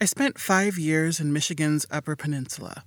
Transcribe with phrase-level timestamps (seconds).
[0.00, 2.84] I spent five years in Michigan's Upper Peninsula,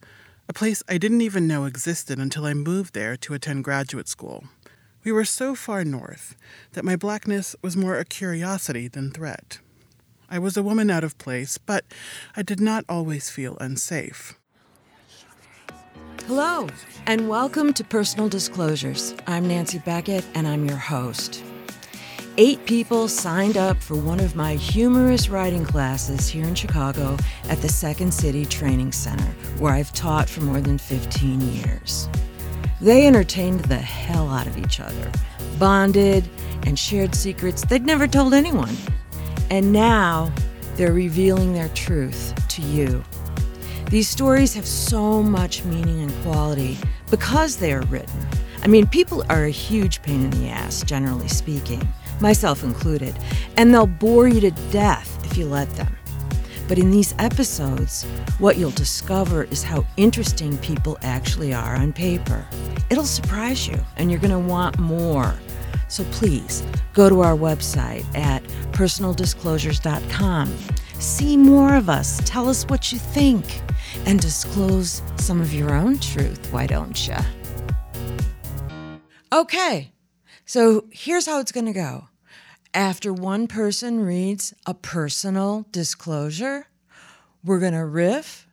[0.47, 4.45] a place I didn't even know existed until I moved there to attend graduate school.
[5.03, 6.37] We were so far north
[6.71, 9.59] that my blackness was more a curiosity than threat.
[10.29, 11.83] I was a woman out of place, but
[12.37, 14.39] I did not always feel unsafe.
[16.27, 16.69] Hello,
[17.07, 19.13] and welcome to Personal Disclosures.
[19.27, 21.43] I'm Nancy Beckett, and I'm your host.
[22.37, 27.17] Eight people signed up for one of my humorous writing classes here in Chicago
[27.49, 32.07] at the Second City Training Center, where I've taught for more than 15 years.
[32.79, 35.11] They entertained the hell out of each other,
[35.59, 36.23] bonded,
[36.65, 38.77] and shared secrets they'd never told anyone.
[39.49, 40.31] And now
[40.77, 43.03] they're revealing their truth to you.
[43.89, 46.77] These stories have so much meaning and quality
[47.09, 48.25] because they are written.
[48.63, 51.85] I mean, people are a huge pain in the ass, generally speaking,
[52.21, 53.17] myself included,
[53.57, 55.95] and they'll bore you to death if you let them.
[56.67, 58.03] But in these episodes,
[58.39, 62.47] what you'll discover is how interesting people actually are on paper.
[62.89, 65.35] It'll surprise you, and you're going to want more.
[65.89, 66.63] So please
[66.93, 68.41] go to our website at
[68.71, 70.57] personaldisclosures.com.
[70.93, 73.59] See more of us, tell us what you think,
[74.05, 77.17] and disclose some of your own truth, why don't you?
[79.33, 79.91] Okay,
[80.45, 82.07] so here's how it's going to go.
[82.73, 86.67] After one person reads a personal disclosure,
[87.43, 88.47] we're going to riff,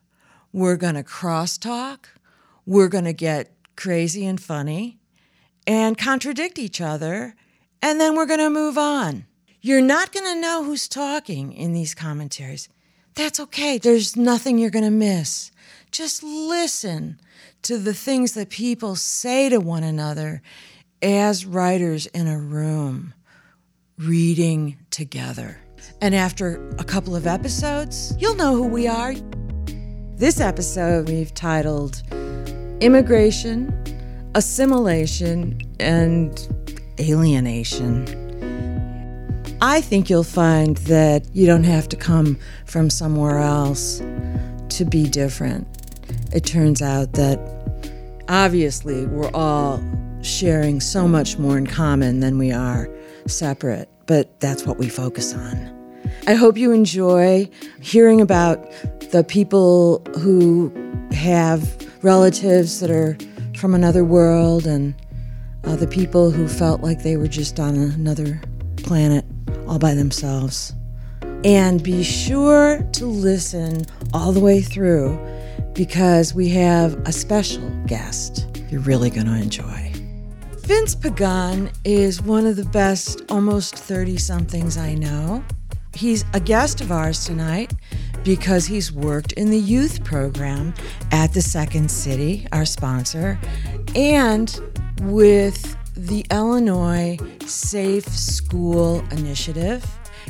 [0.53, 2.07] we're going to crosstalk,
[2.67, 4.99] we're going to get crazy and funny
[5.69, 7.37] and contradict each other,
[7.81, 9.25] and then we're going to move on.
[9.61, 12.69] You're not going to know who's talking in these commentaries.
[13.15, 13.79] That's okay.
[13.79, 15.53] There's nothing you're going to miss.
[15.93, 17.21] Just listen
[17.63, 20.43] to the things that people say to one another
[21.03, 23.15] as writers in a room
[23.99, 25.59] reading together.
[26.01, 29.15] And after a couple of episodes, you'll know who we are.
[30.15, 32.03] This episode we've titled
[32.81, 33.73] Immigration,
[34.37, 36.49] Assimilation, and
[37.01, 38.07] Alienation.
[39.61, 43.99] I think you'll find that you don't have to come from somewhere else
[44.69, 45.67] to be different.
[46.33, 47.41] It turns out that
[48.29, 49.83] obviously we're all
[50.23, 52.89] sharing so much more in common than we are
[53.29, 55.75] separate, but that's what we focus on.
[56.27, 57.49] I hope you enjoy
[57.81, 58.71] hearing about
[59.11, 60.73] the people who
[61.13, 63.17] have relatives that are
[63.57, 64.95] from another world and
[65.65, 68.41] uh, the people who felt like they were just on another
[68.77, 69.25] planet
[69.67, 70.73] all by themselves.
[71.45, 75.19] And be sure to listen all the way through
[75.73, 79.98] because we have a special guest you're really going to enjoy.
[80.69, 85.43] Vince Pagan is one of the best almost 30 somethings I know.
[85.95, 87.73] He's a guest of ours tonight
[88.23, 90.75] because he's worked in the youth program
[91.11, 93.39] at the Second City, our sponsor,
[93.95, 94.61] and
[95.05, 99.83] with the Illinois Safe School Initiative.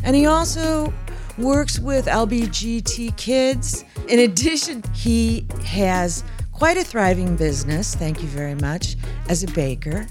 [0.05, 0.95] And he also
[1.37, 3.85] works with LBGT kids.
[4.07, 6.23] In addition, he has
[6.53, 8.95] quite a thriving business, thank you very much,
[9.29, 10.07] as a baker.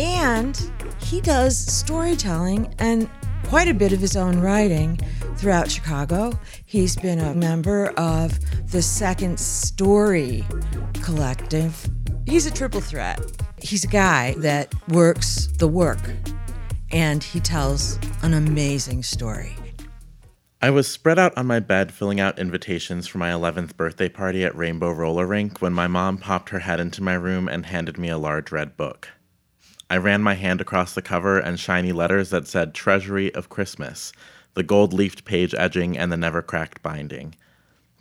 [0.00, 0.58] And
[0.98, 3.06] he does storytelling and
[3.44, 4.98] quite a bit of his own writing
[5.36, 6.32] throughout Chicago.
[6.64, 8.38] He's been a member of
[8.70, 10.46] the Second Story
[11.02, 11.86] Collective.
[12.24, 13.20] He's a triple threat.
[13.60, 16.00] He's a guy that works the work
[16.90, 19.54] and he tells an amazing story.
[20.62, 24.44] I was spread out on my bed filling out invitations for my 11th birthday party
[24.44, 27.98] at Rainbow Roller Rink when my mom popped her head into my room and handed
[27.98, 29.08] me a large red book.
[29.90, 34.12] I ran my hand across the cover and shiny letters that said Treasury of Christmas,
[34.54, 37.34] the gold leafed page edging, and the never cracked binding.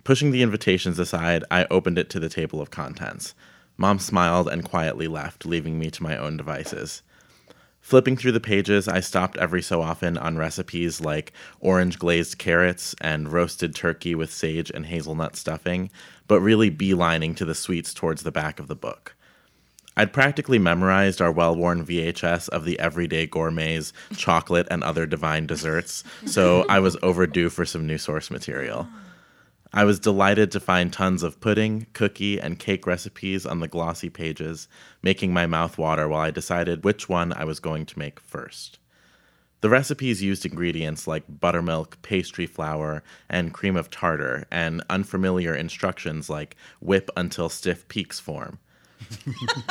[0.03, 3.33] Pushing the invitations aside, I opened it to the table of contents.
[3.75, 7.01] Mom smiled and quietly left, leaving me to my own devices.
[7.81, 12.94] Flipping through the pages, I stopped every so often on recipes like orange glazed carrots
[13.01, 15.89] and roasted turkey with sage and hazelnut stuffing,
[16.27, 19.15] but really beelining to the sweets towards the back of the book.
[20.00, 25.46] I'd practically memorized our well worn VHS of the everyday gourmets, chocolate, and other divine
[25.46, 28.88] desserts, so I was overdue for some new source material.
[29.74, 34.10] I was delighted to find tons of pudding, cookie, and cake recipes on the glossy
[34.10, 34.69] pages,
[35.04, 38.80] making my mouth water while I decided which one I was going to make first.
[39.60, 46.30] The recipes used ingredients like buttermilk, pastry flour, and cream of tartar, and unfamiliar instructions
[46.30, 48.60] like whip until stiff peaks form.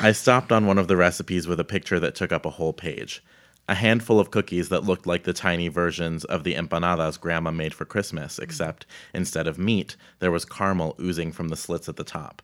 [0.00, 2.72] I stopped on one of the recipes with a picture that took up a whole
[2.72, 3.22] page.
[3.68, 7.72] a handful of cookies that looked like the tiny versions of the empanadas grandma made
[7.72, 12.02] for Christmas, except instead of meat, there was caramel oozing from the slits at the
[12.02, 12.42] top.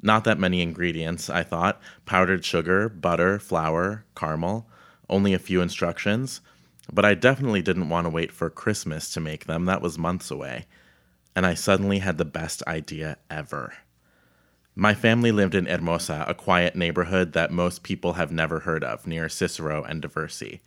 [0.00, 4.68] Not that many ingredients, I thought powdered sugar, butter, flour, caramel,
[5.08, 6.40] only a few instructions.
[6.92, 10.30] But I definitely didn't want to wait for Christmas to make them, that was months
[10.30, 10.66] away.
[11.34, 13.74] And I suddenly had the best idea ever.
[14.80, 19.06] My family lived in Hermosa, a quiet neighborhood that most people have never heard of,
[19.06, 20.60] near Cicero and Diversey.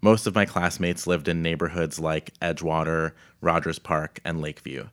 [0.00, 4.88] Most of my classmates lived in neighborhoods like Edgewater, Rogers Park, and Lakeview.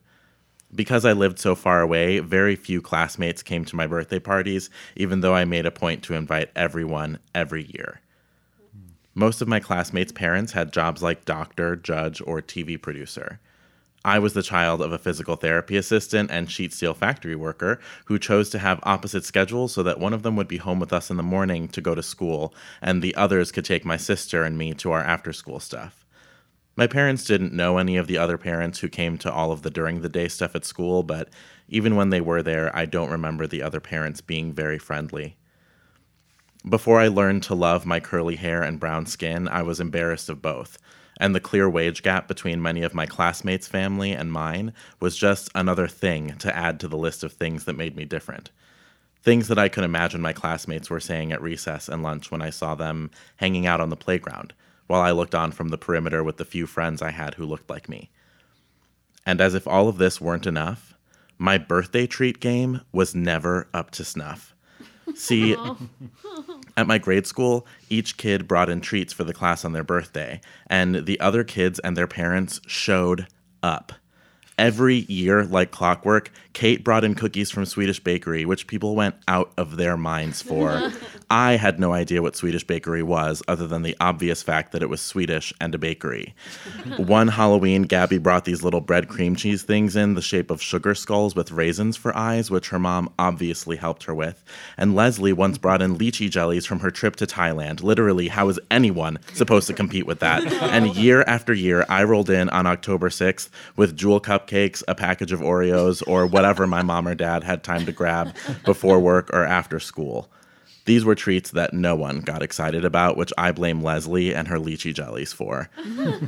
[0.72, 5.22] Because I lived so far away, very few classmates came to my birthday parties, even
[5.22, 8.00] though I made a point to invite everyone every year.
[9.12, 13.40] Most of my classmates' parents had jobs like doctor, judge, or TV producer.
[14.08, 18.18] I was the child of a physical therapy assistant and sheet steel factory worker who
[18.18, 21.10] chose to have opposite schedules so that one of them would be home with us
[21.10, 24.56] in the morning to go to school, and the others could take my sister and
[24.56, 26.06] me to our after school stuff.
[26.74, 29.68] My parents didn't know any of the other parents who came to all of the
[29.70, 31.28] during the day stuff at school, but
[31.68, 35.36] even when they were there, I don't remember the other parents being very friendly.
[36.66, 40.40] Before I learned to love my curly hair and brown skin, I was embarrassed of
[40.40, 40.78] both
[41.18, 45.50] and the clear wage gap between many of my classmates' family and mine was just
[45.54, 48.50] another thing to add to the list of things that made me different.
[49.22, 52.50] Things that I could imagine my classmates were saying at recess and lunch when I
[52.50, 54.54] saw them hanging out on the playground,
[54.86, 57.68] while I looked on from the perimeter with the few friends I had who looked
[57.68, 58.10] like me.
[59.26, 60.94] And as if all of this weren't enough,
[61.36, 64.54] my birthday treat game was never up to snuff.
[65.14, 65.76] See, oh.
[66.78, 70.40] At my grade school, each kid brought in treats for the class on their birthday,
[70.68, 73.26] and the other kids and their parents showed
[73.64, 73.92] up.
[74.58, 79.52] Every year, like clockwork, Kate brought in cookies from Swedish Bakery, which people went out
[79.56, 80.90] of their minds for.
[81.30, 84.88] I had no idea what Swedish Bakery was, other than the obvious fact that it
[84.88, 86.34] was Swedish and a bakery.
[86.96, 90.96] One Halloween, Gabby brought these little bread cream cheese things in the shape of sugar
[90.96, 94.42] skulls with raisins for eyes, which her mom obviously helped her with.
[94.76, 97.82] And Leslie once brought in lychee jellies from her trip to Thailand.
[97.82, 100.42] Literally, how is anyone supposed to compete with that?
[100.68, 105.32] And year after year, I rolled in on October 6th with Jewel cupcakes, a package
[105.32, 108.34] of Oreos, or whatever my mom or dad had time to grab
[108.64, 110.30] before work or after school.
[110.84, 114.56] These were treats that no one got excited about, which I blame Leslie and her
[114.56, 115.68] lychee jellies for.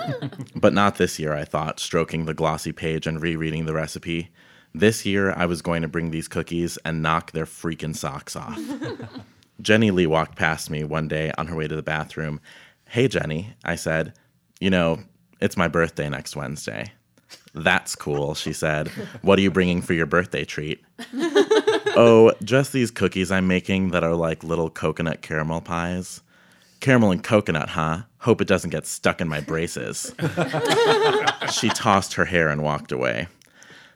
[0.54, 4.30] but not this year, I thought, stroking the glossy page and rereading the recipe.
[4.74, 8.60] This year, I was going to bring these cookies and knock their freaking socks off.
[9.62, 12.40] Jenny Lee walked past me one day on her way to the bathroom.
[12.86, 14.12] Hey, Jenny, I said,
[14.60, 15.00] you know,
[15.40, 16.92] it's my birthday next Wednesday.
[17.54, 18.88] That's cool, she said.
[19.22, 20.82] What are you bringing for your birthday treat?
[21.14, 26.20] oh, just these cookies I'm making that are like little coconut caramel pies.
[26.80, 28.02] Caramel and coconut, huh?
[28.18, 30.14] Hope it doesn't get stuck in my braces.
[31.52, 33.28] she tossed her hair and walked away.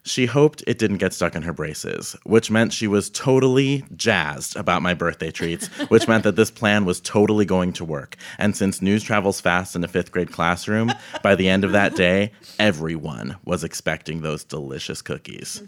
[0.06, 4.54] She hoped it didn't get stuck in her braces, which meant she was totally jazzed
[4.54, 8.16] about my birthday treats, which meant that this plan was totally going to work.
[8.36, 10.92] And since news travels fast in a fifth grade classroom,
[11.22, 15.62] by the end of that day, everyone was expecting those delicious cookies.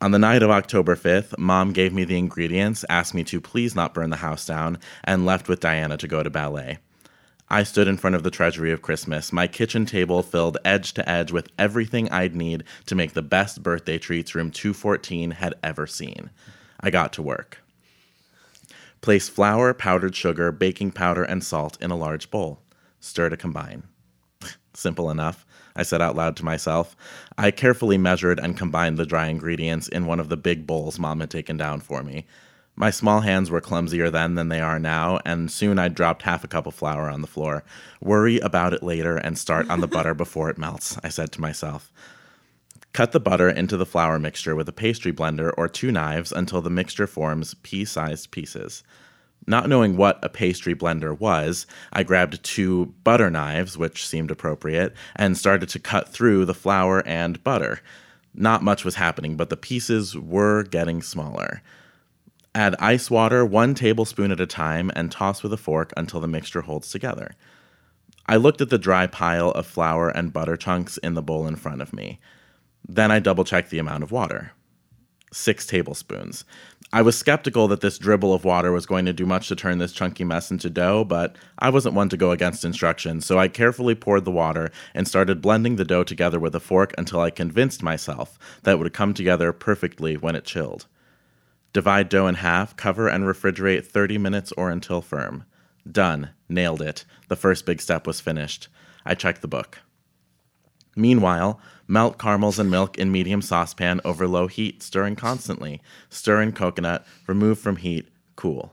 [0.00, 3.76] On the night of October 5th, mom gave me the ingredients, asked me to please
[3.76, 6.78] not burn the house down, and left with Diana to go to ballet.
[7.54, 11.08] I stood in front of the treasury of Christmas, my kitchen table filled edge to
[11.08, 15.86] edge with everything I'd need to make the best birthday treats room 214 had ever
[15.86, 16.30] seen.
[16.80, 17.62] I got to work.
[19.02, 22.58] Place flour, powdered sugar, baking powder, and salt in a large bowl.
[22.98, 23.84] Stir to combine.
[24.74, 25.46] Simple enough,
[25.76, 26.96] I said out loud to myself.
[27.38, 31.20] I carefully measured and combined the dry ingredients in one of the big bowls Mom
[31.20, 32.26] had taken down for me.
[32.76, 36.42] My small hands were clumsier then than they are now, and soon I dropped half
[36.42, 37.62] a cup of flour on the floor.
[38.00, 41.40] Worry about it later and start on the butter before it melts, I said to
[41.40, 41.92] myself.
[42.92, 46.62] Cut the butter into the flour mixture with a pastry blender or two knives until
[46.62, 48.82] the mixture forms pea sized pieces.
[49.46, 54.94] Not knowing what a pastry blender was, I grabbed two butter knives, which seemed appropriate,
[55.14, 57.80] and started to cut through the flour and butter.
[58.32, 61.62] Not much was happening, but the pieces were getting smaller.
[62.56, 66.28] Add ice water one tablespoon at a time and toss with a fork until the
[66.28, 67.34] mixture holds together.
[68.26, 71.56] I looked at the dry pile of flour and butter chunks in the bowl in
[71.56, 72.20] front of me.
[72.88, 74.52] Then I double checked the amount of water.
[75.32, 76.44] Six tablespoons.
[76.92, 79.78] I was skeptical that this dribble of water was going to do much to turn
[79.78, 83.48] this chunky mess into dough, but I wasn't one to go against instructions, so I
[83.48, 87.30] carefully poured the water and started blending the dough together with a fork until I
[87.30, 90.86] convinced myself that it would come together perfectly when it chilled.
[91.74, 95.44] Divide dough in half, cover, and refrigerate 30 minutes or until firm.
[95.90, 96.30] Done.
[96.48, 97.04] Nailed it.
[97.28, 98.68] The first big step was finished.
[99.04, 99.80] I checked the book.
[100.94, 105.82] Meanwhile, melt caramels and milk in medium saucepan over low heat, stirring constantly.
[106.10, 108.72] Stir in coconut, remove from heat, cool.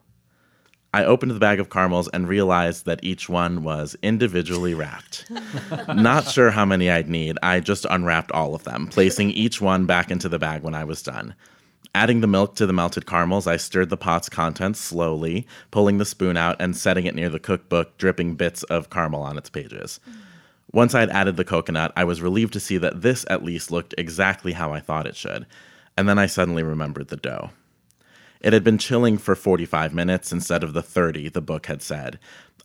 [0.94, 5.26] I opened the bag of caramels and realized that each one was individually wrapped.
[5.88, 7.40] Not sure how many I'd need.
[7.42, 10.84] I just unwrapped all of them, placing each one back into the bag when I
[10.84, 11.34] was done.
[11.94, 16.06] Adding the milk to the melted caramels, I stirred the pot's contents slowly, pulling the
[16.06, 20.00] spoon out and setting it near the cookbook, dripping bits of caramel on its pages.
[20.72, 23.94] Once I'd added the coconut, I was relieved to see that this at least looked
[23.98, 25.46] exactly how I thought it should.
[25.98, 27.50] And then I suddenly remembered the dough.
[28.40, 32.20] It had been chilling for 45 minutes instead of the 30 the book had said.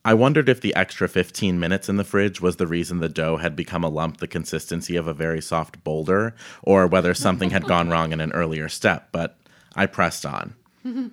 [0.06, 3.38] I wondered if the extra 15 minutes in the fridge was the reason the dough
[3.38, 6.32] had become a lump the consistency of a very soft boulder,
[6.62, 9.36] or whether something had gone wrong in an earlier step, but
[9.74, 10.54] I pressed on.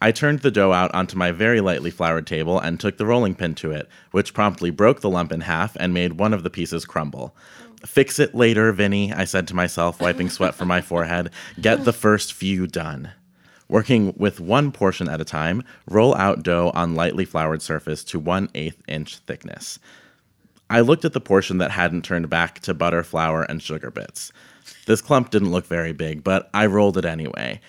[0.00, 3.34] I turned the dough out onto my very lightly floured table and took the rolling
[3.34, 6.48] pin to it, which promptly broke the lump in half and made one of the
[6.48, 7.36] pieces crumble.
[7.84, 11.28] Fix it later, Vinny, I said to myself, wiping sweat from my forehead.
[11.60, 13.10] Get the first few done.
[13.70, 18.18] Working with one portion at a time, roll out dough on lightly floured surface to
[18.18, 19.78] 1 8 inch thickness.
[20.68, 24.32] I looked at the portion that hadn't turned back to butter, flour, and sugar bits.
[24.86, 27.60] This clump didn't look very big, but I rolled it anyway.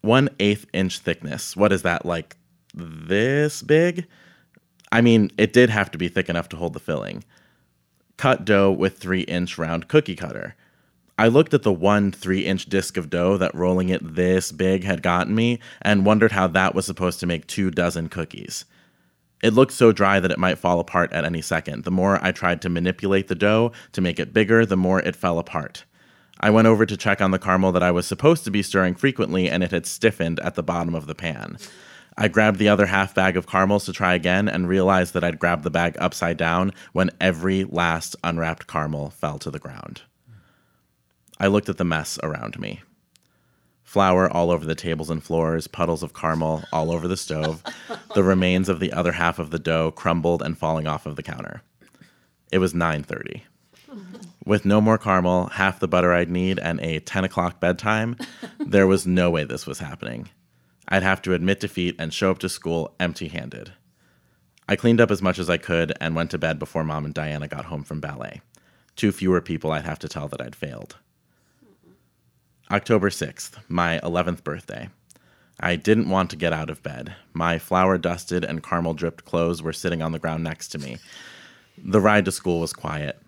[0.00, 1.54] 1 8 inch thickness.
[1.54, 2.38] What is that, like
[2.74, 4.06] this big?
[4.90, 7.22] I mean, it did have to be thick enough to hold the filling.
[8.16, 10.54] Cut dough with 3 inch round cookie cutter.
[11.20, 14.84] I looked at the one three inch disc of dough that rolling it this big
[14.84, 18.64] had gotten me and wondered how that was supposed to make two dozen cookies.
[19.42, 21.84] It looked so dry that it might fall apart at any second.
[21.84, 25.14] The more I tried to manipulate the dough to make it bigger, the more it
[25.14, 25.84] fell apart.
[26.40, 28.94] I went over to check on the caramel that I was supposed to be stirring
[28.94, 31.58] frequently, and it had stiffened at the bottom of the pan.
[32.16, 35.38] I grabbed the other half bag of caramels to try again and realized that I'd
[35.38, 40.00] grabbed the bag upside down when every last unwrapped caramel fell to the ground.
[41.40, 42.82] I looked at the mess around me.
[43.82, 47.64] Flour all over the tables and floors, puddles of caramel all over the stove,
[48.14, 51.22] the remains of the other half of the dough crumbled and falling off of the
[51.22, 51.62] counter.
[52.52, 53.42] It was 9:30.
[54.44, 58.16] With no more caramel, half the butter I'd need, and a 10 o'clock bedtime,
[58.58, 60.28] there was no way this was happening.
[60.88, 63.72] I'd have to admit defeat and show up to school empty handed.
[64.68, 67.14] I cleaned up as much as I could and went to bed before mom and
[67.14, 68.42] Diana got home from ballet.
[68.94, 70.96] Two fewer people I'd have to tell that I'd failed.
[72.70, 74.88] October 6th, my 11th birthday.
[75.58, 77.16] I didn't want to get out of bed.
[77.32, 80.98] My flour dusted and caramel dripped clothes were sitting on the ground next to me.
[81.76, 83.20] The ride to school was quiet.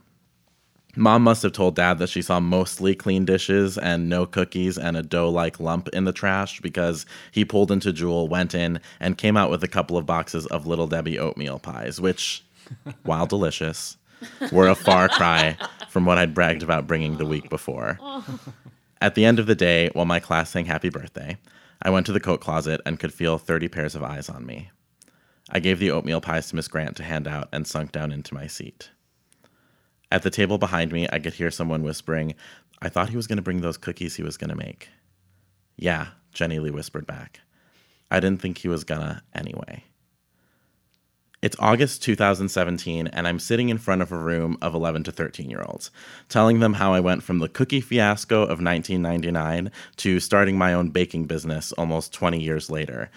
[0.94, 4.96] Mom must have told dad that she saw mostly clean dishes and no cookies and
[4.96, 9.18] a dough like lump in the trash because he pulled into Jewel, went in, and
[9.18, 12.44] came out with a couple of boxes of Little Debbie oatmeal pies, which,
[13.02, 13.96] while delicious,
[14.52, 15.56] were a far cry
[15.88, 17.98] from what I'd bragged about bringing the week before.
[18.00, 18.24] Oh.
[19.02, 21.36] At the end of the day, while my class sang happy birthday,
[21.82, 24.70] I went to the coat closet and could feel 30 pairs of eyes on me.
[25.50, 28.32] I gave the oatmeal pies to Miss Grant to hand out and sunk down into
[28.32, 28.90] my seat.
[30.12, 32.36] At the table behind me, I could hear someone whispering,
[32.80, 34.88] I thought he was going to bring those cookies he was going to make.
[35.76, 37.40] Yeah, Jenny Lee whispered back.
[38.08, 39.82] I didn't think he was gonna anyway.
[41.42, 45.50] It's August 2017, and I'm sitting in front of a room of 11 to 13
[45.50, 45.90] year olds,
[46.28, 50.90] telling them how I went from the cookie fiasco of 1999 to starting my own
[50.90, 53.10] baking business almost 20 years later.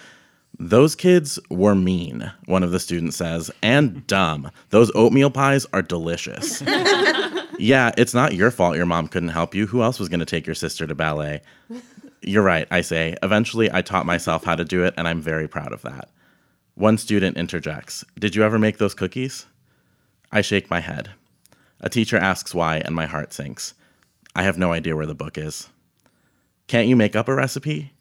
[0.57, 4.49] Those kids were mean, one of the students says, and dumb.
[4.71, 6.61] Those oatmeal pies are delicious.
[7.59, 9.67] yeah, it's not your fault your mom couldn't help you.
[9.67, 11.43] Who else was going to take your sister to ballet?
[12.23, 13.15] You're right, I say.
[13.21, 16.09] Eventually, I taught myself how to do it, and I'm very proud of that.
[16.75, 19.45] One student interjects, Did you ever make those cookies?
[20.29, 21.11] I shake my head.
[21.79, 23.75] A teacher asks why, and my heart sinks.
[24.35, 25.69] I have no idea where the book is.
[26.67, 27.93] Can't you make up a recipe?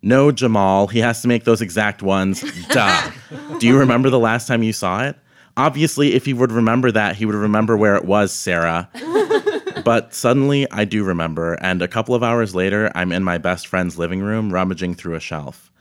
[0.00, 0.86] No, Jamal.
[0.86, 2.40] He has to make those exact ones.
[2.68, 3.10] Duh.
[3.58, 5.16] Do you remember the last time you saw it?
[5.58, 8.88] Obviously, if he would remember that, he would remember where it was, Sarah.
[9.84, 13.66] but suddenly, I do remember, and a couple of hours later, I'm in my best
[13.66, 15.71] friend's living room rummaging through a shelf.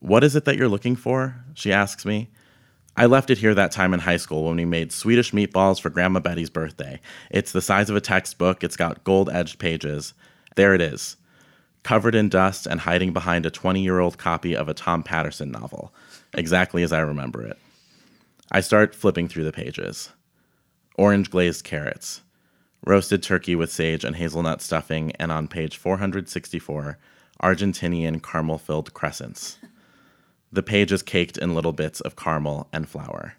[0.00, 1.36] What is it that you're looking for?
[1.54, 2.28] She asks me.
[2.98, 5.90] I left it here that time in high school when we made Swedish meatballs for
[5.90, 7.00] Grandma Betty's birthday.
[7.30, 10.14] It's the size of a textbook, it's got gold edged pages.
[10.54, 11.16] There it is,
[11.82, 15.50] covered in dust and hiding behind a 20 year old copy of a Tom Patterson
[15.50, 15.92] novel,
[16.32, 17.58] exactly as I remember it.
[18.50, 20.10] I start flipping through the pages.
[20.96, 22.22] Orange glazed carrots,
[22.86, 26.98] roasted turkey with sage and hazelnut stuffing, and on page 464,
[27.42, 29.58] Argentinian caramel filled crescents.
[30.52, 33.34] The page is caked in little bits of caramel and flour.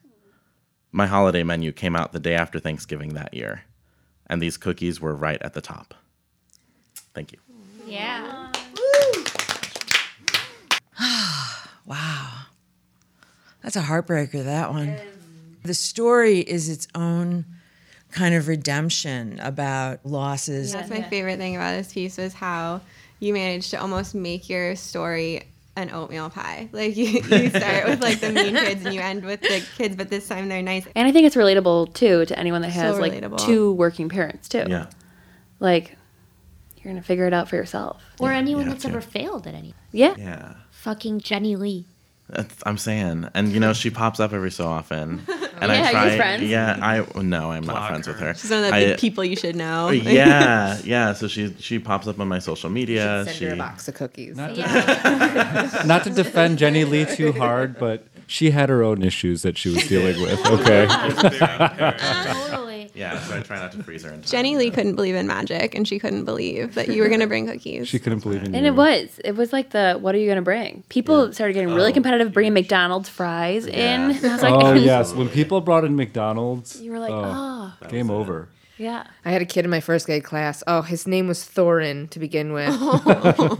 [0.91, 3.63] My holiday menu came out the day after Thanksgiving that year,
[4.27, 5.93] and these cookies were right at the top.
[7.13, 7.39] Thank you.
[7.85, 8.51] Yeah.
[11.85, 12.41] Wow.
[13.63, 14.97] That's a heartbreaker, that one.
[15.63, 17.45] The story is its own
[18.11, 20.73] kind of redemption about losses.
[20.73, 22.81] That's my favorite thing about this piece was how
[23.19, 25.43] you managed to almost make your story
[25.77, 26.69] an oatmeal pie.
[26.71, 29.95] Like you, you start with like the mean kids and you end with the kids,
[29.95, 30.85] but this time they're nice.
[30.95, 34.49] And I think it's relatable too to anyone that has So like two working parents
[34.49, 34.65] too.
[34.67, 34.87] Yeah.
[35.59, 35.95] Like
[36.77, 38.03] you're gonna figure it out for yourself.
[38.19, 38.89] Or anyone yeah, that's too.
[38.89, 39.73] ever failed at any.
[39.91, 40.15] Yeah.
[40.17, 40.53] Yeah.
[40.71, 41.85] Fucking Jenny Lee.
[42.29, 45.29] That's, I'm saying, and you know, she pops up every so often, and
[45.61, 46.17] Yeah, I you try.
[46.17, 46.43] friends?
[46.43, 48.27] Yeah, I no, I'm not Block friends with her.
[48.27, 48.33] her.
[48.33, 49.89] She's one of the I- big people you should know.
[49.91, 51.13] yeah, yeah.
[51.13, 53.23] So she she pops up on my social media.
[53.25, 54.35] Send she her a box of cookies.
[54.35, 59.41] Not to, not to defend Jenny Lee too hard, but she had her own issues
[59.43, 60.45] that she was dealing with.
[60.47, 60.85] Okay.
[60.87, 62.76] Totally.
[62.97, 63.19] Yeah.
[63.21, 64.09] So I try not to freeze her.
[64.09, 64.29] in time.
[64.29, 67.27] Jenny Lee couldn't believe in magic and she couldn't believe that you were going to
[67.27, 67.87] bring cookies.
[67.87, 68.71] She couldn't believe in And you.
[68.71, 69.19] it was.
[69.23, 70.83] It was like the what are you gonna bring?
[70.89, 73.75] People started getting really oh, competitive, bringing McDonald's fries in.
[73.75, 77.11] And I was oh, like, Oh yes, when people brought in McDonald's, you were like,
[77.11, 77.77] oh, ah.
[77.87, 78.49] game over.
[78.77, 79.05] Yeah.
[79.25, 80.63] I had a kid in my first grade class.
[80.67, 82.69] Oh, his name was Thorin to begin with,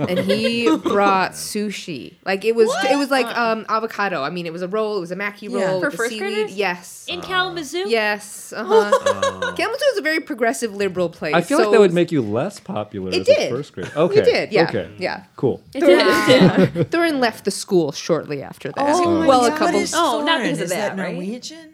[0.10, 2.16] and he brought sushi.
[2.26, 4.24] Like it was, it was like um, avocado.
[4.24, 4.98] I mean, it was a roll.
[4.98, 5.74] It was a maki roll Yeah.
[5.76, 6.22] with For the first seaweed.
[6.34, 6.56] graders?
[6.56, 7.06] Yes.
[7.08, 7.90] In Kalamazoo?
[7.90, 8.54] Yes.
[8.56, 9.54] Uh huh.
[9.56, 11.34] Kalamazoo is a very progressive liberal place.
[11.36, 13.52] I feel so like that would make you less popular It as did.
[13.52, 13.92] a first grade.
[13.96, 14.16] Okay.
[14.16, 14.52] He did.
[14.52, 14.64] Yeah.
[14.70, 14.90] Okay.
[14.98, 15.24] Yeah.
[15.36, 15.62] Cool.
[15.74, 18.76] Thorin, Thorin left the school shortly after that.
[18.78, 19.74] Oh, my well, a God, couple.
[19.74, 20.44] What is Oh, not Thorin?
[20.44, 21.14] because of Is that, that, right?
[21.14, 21.74] Norwegian?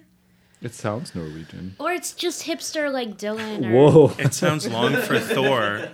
[0.63, 1.75] It sounds Norwegian.
[1.77, 3.65] Or it's just hipster like Dylan.
[3.69, 4.13] Or, Whoa.
[4.17, 5.89] It sounds long for Thor.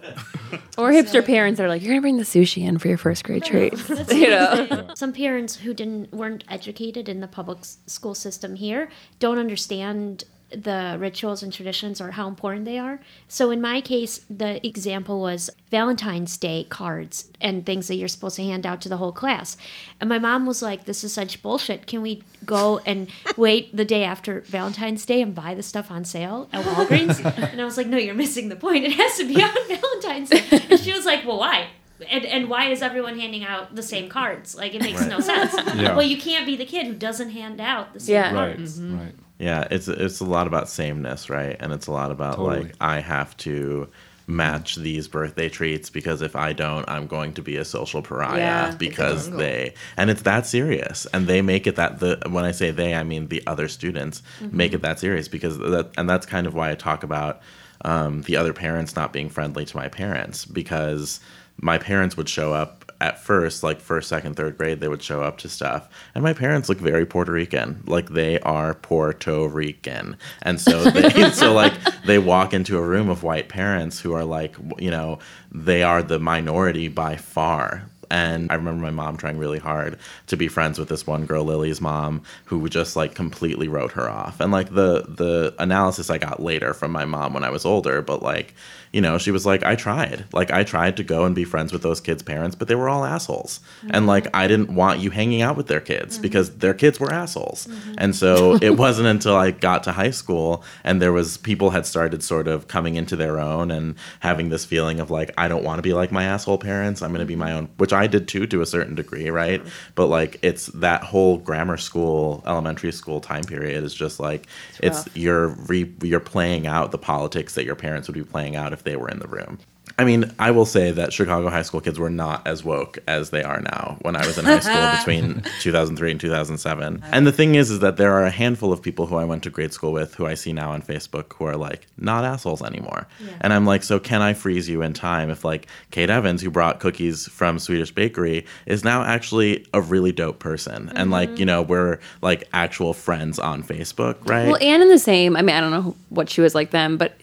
[0.78, 3.44] Or hipster parents are like, you're gonna bring the sushi in for your first grade
[3.44, 3.74] treat.
[4.12, 4.90] you know.
[4.96, 10.24] Some parents who didn't weren't educated in the public s- school system here don't understand
[10.52, 13.00] the rituals and traditions or how important they are.
[13.28, 18.36] So in my case, the example was Valentine's Day cards and things that you're supposed
[18.38, 19.58] to hand out to the whole class.
[20.02, 21.86] And my mom was like, "This is such bullshit.
[21.88, 26.04] Can we go and wait the day after Valentine's Day and buy the stuff on
[26.06, 28.86] sale at Walgreens?" and I was like, "No, you're missing the point.
[28.86, 31.68] It has to be on Valentine's Day." And she was like, "Well, why?"
[32.10, 34.56] And, and why is everyone handing out the same cards?
[34.56, 35.54] Like it makes no sense.
[35.76, 35.96] Yeah.
[35.98, 38.34] Well, you can't be the kid who doesn't hand out the same Yeah.
[38.34, 38.56] Right.
[38.56, 38.80] cards.
[38.80, 39.00] Right.
[39.10, 39.24] Mm-hmm.
[39.40, 41.56] Yeah, it's it's a lot about sameness, right?
[41.60, 42.64] And it's a lot about Totally.
[42.66, 43.88] like I have to
[44.28, 48.38] match these birthday treats because if I don't, I'm going to be a social pariah
[48.38, 48.76] Yeah.
[48.78, 51.08] because they and it's that serious.
[51.14, 54.22] And they make it that the when I say they, I mean the other students
[54.52, 57.42] make it that serious because that and that's kind of why I talk about
[57.86, 61.22] um, the other parents not being friendly to my parents because
[61.62, 65.22] my parents would show up at first, like first, second, third grade, they would show
[65.24, 65.90] up to stuff.
[66.14, 67.84] And my parents look very Puerto Rican.
[67.86, 70.18] Like they are Puerto Rican.
[70.42, 71.74] And so they so like
[72.06, 75.20] they walk into a room of white parents who are like, you know,
[75.52, 77.90] they are the minority by far.
[78.12, 81.44] And I remember my mom trying really hard to be friends with this one girl,
[81.44, 84.40] Lily's mom, who just like completely wrote her off.
[84.40, 88.02] And like the the analysis I got later from my mom when I was older,
[88.02, 88.56] but like,
[88.92, 90.26] you know, she was like, I tried.
[90.34, 92.90] Like I tried to go and be friends with those kids' parents, but they were
[92.90, 93.60] all assholes.
[93.80, 93.90] Mm-hmm.
[93.94, 96.24] And like I didn't want you hanging out with their kids mm-hmm.
[96.24, 97.68] because their kids were assholes.
[97.68, 97.94] Mm-hmm.
[97.98, 101.86] And so it wasn't until I got to high school and there was people had
[101.86, 105.64] started sort of coming into their own and having this feeling of like, I don't
[105.64, 107.02] want to be like my asshole parents.
[107.02, 109.62] I'm gonna be my own which I did too to a certain degree, right?
[109.62, 109.70] Mm-hmm.
[109.96, 114.48] But like it's that whole grammar school, elementary school time period is just like
[114.82, 118.74] it's, you're re, you're playing out the politics that your parents would be playing out
[118.74, 119.60] if they were in the room.
[120.00, 123.32] I mean, I will say that Chicago high school kids were not as woke as
[123.32, 127.04] they are now when I was in high school between 2003 and 2007.
[127.12, 129.44] And the thing is, is that there are a handful of people who I went
[129.44, 132.62] to grade school with who I see now on Facebook who are like not assholes
[132.62, 133.10] anymore.
[133.42, 136.50] And I'm like, so can I freeze you in time if like Kate Evans, who
[136.50, 140.88] brought cookies from Swedish Bakery, is now actually a really dope person?
[140.96, 141.12] And mm-hmm.
[141.12, 144.48] like, you know, we're like actual friends on Facebook, right?
[144.48, 146.96] Well, and in the same, I mean, I don't know what she was like then,
[146.96, 147.18] but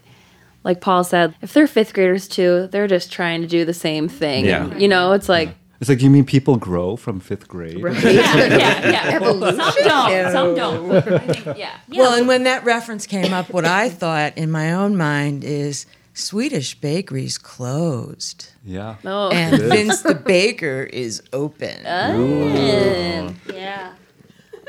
[0.66, 4.08] like Paul said, if they're fifth graders too, they're just trying to do the same
[4.08, 4.44] thing.
[4.44, 4.76] Yeah.
[4.76, 5.50] You know, it's like,
[5.80, 7.78] It's like, you mean people grow from fifth grade?
[8.02, 9.10] yeah, yeah.
[9.14, 9.60] Evolution.
[9.60, 10.32] Some don't.
[10.32, 10.92] Some don't.
[10.92, 11.78] I think, yeah.
[11.88, 15.86] Well, and when that reference came up, what I thought in my own mind is
[16.14, 18.48] Swedish bakeries closed.
[18.64, 18.96] Yeah.
[19.04, 19.30] Oh.
[19.30, 21.86] And Vince the baker is open.
[21.86, 23.32] Oh.
[23.54, 23.92] Yeah.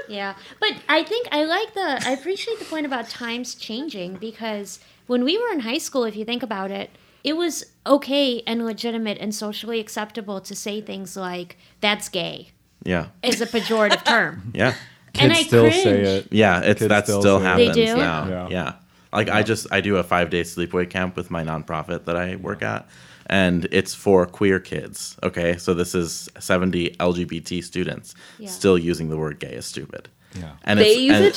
[0.07, 0.35] Yeah.
[0.59, 5.23] But I think I like the I appreciate the point about times changing because when
[5.23, 6.89] we were in high school, if you think about it,
[7.23, 12.49] it was okay and legitimate and socially acceptable to say things like, that's gay.
[12.83, 13.07] Yeah.
[13.23, 14.51] is a pejorative term.
[14.53, 14.75] Yeah.
[15.19, 15.83] and Kids I still cringe.
[15.83, 16.27] say it.
[16.31, 17.97] Yeah, it's Kids that still still, happens They do?
[17.97, 18.27] now.
[18.27, 18.47] Yeah.
[18.49, 18.73] Yeah.
[19.11, 22.35] Like I just I do a five day sleepaway camp with my nonprofit that I
[22.35, 22.87] work at,
[23.25, 25.17] and it's for queer kids.
[25.23, 28.49] Okay, so this is seventy LGBT students Yeah.
[28.49, 30.09] still using the word gay is stupid.
[30.39, 30.51] Yeah.
[30.63, 31.33] And They it's- use and it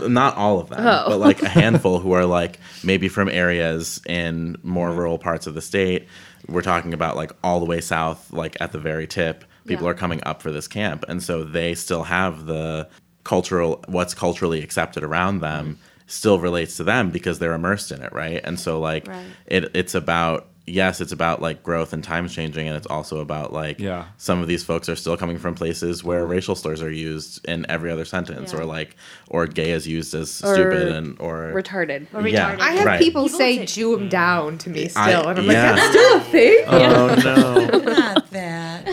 [0.00, 0.08] too?
[0.08, 1.04] Not all of them, Oh.
[1.08, 5.54] but like a handful who are like maybe from areas in more rural parts of
[5.54, 6.06] the state.
[6.48, 9.44] We're talking about like all the way south, like at the very tip.
[9.66, 9.92] People Yeah.
[9.92, 12.88] are coming up for this camp, and so they still have the
[13.24, 18.12] cultural what's culturally accepted around them still relates to them because they're immersed in it,
[18.12, 18.42] right?
[18.44, 19.24] And so like Right.
[19.46, 23.52] it it's about yes, it's about like growth and times changing, and it's also about
[23.52, 24.06] like Yeah.
[24.16, 27.66] some of these folks are still coming from places where racial slurs are used in
[27.68, 28.60] every other sentence, Yeah.
[28.60, 28.96] or like
[29.28, 32.06] or gay is used as Or stupid and or Retarded.
[32.14, 32.54] Or Yeah.
[32.56, 32.60] retarded.
[32.60, 32.98] I have Right.
[33.00, 34.10] people People say say- Jew him mm.
[34.10, 35.70] down to me still, I- and I'm yeah.
[35.72, 36.64] like, that's still a thing.
[36.66, 37.78] oh no.
[37.94, 38.88] Not that.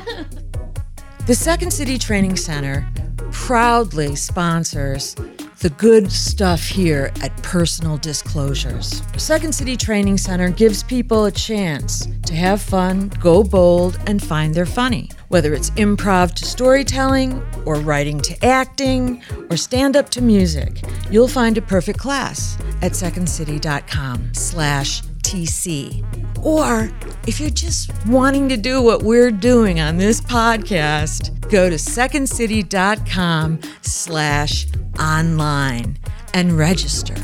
[1.27, 2.85] The Second City Training Center
[3.31, 5.15] proudly sponsors
[5.61, 9.03] the good stuff here at Personal Disclosures.
[9.17, 14.55] Second City Training Center gives people a chance to have fun, go bold, and find
[14.55, 15.11] their funny.
[15.27, 19.21] Whether it's improv to storytelling, or writing to acting,
[19.51, 26.03] or stand up to music, you'll find a perfect class at secondcity.com slash TC.
[26.43, 26.91] Or
[27.27, 33.59] if you're just wanting to do what we're doing on this podcast, go to secondcity.com
[33.81, 34.67] slash
[34.99, 35.97] online
[36.33, 37.15] and register.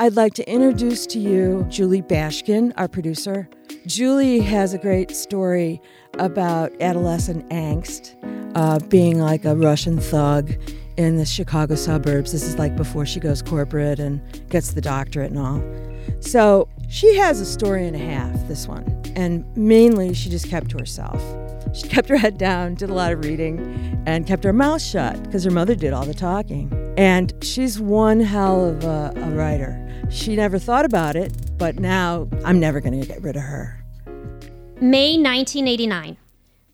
[0.00, 3.48] I'd like to introduce to you Julie Bashkin, our producer.
[3.86, 5.80] Julie has a great story
[6.20, 8.14] about adolescent angst,
[8.54, 10.52] uh, being like a Russian thug
[10.98, 12.32] in the Chicago suburbs.
[12.32, 15.62] This is like before she goes corporate and gets the doctorate and all.
[16.20, 18.84] So she has a story and a half, this one.
[19.14, 21.22] And mainly she just kept to herself.
[21.72, 25.22] She kept her head down, did a lot of reading, and kept her mouth shut
[25.22, 26.72] because her mother did all the talking.
[26.98, 29.84] And she's one hell of a, a writer.
[30.10, 33.84] She never thought about it, but now I'm never going to get rid of her.
[34.80, 36.16] May 1989.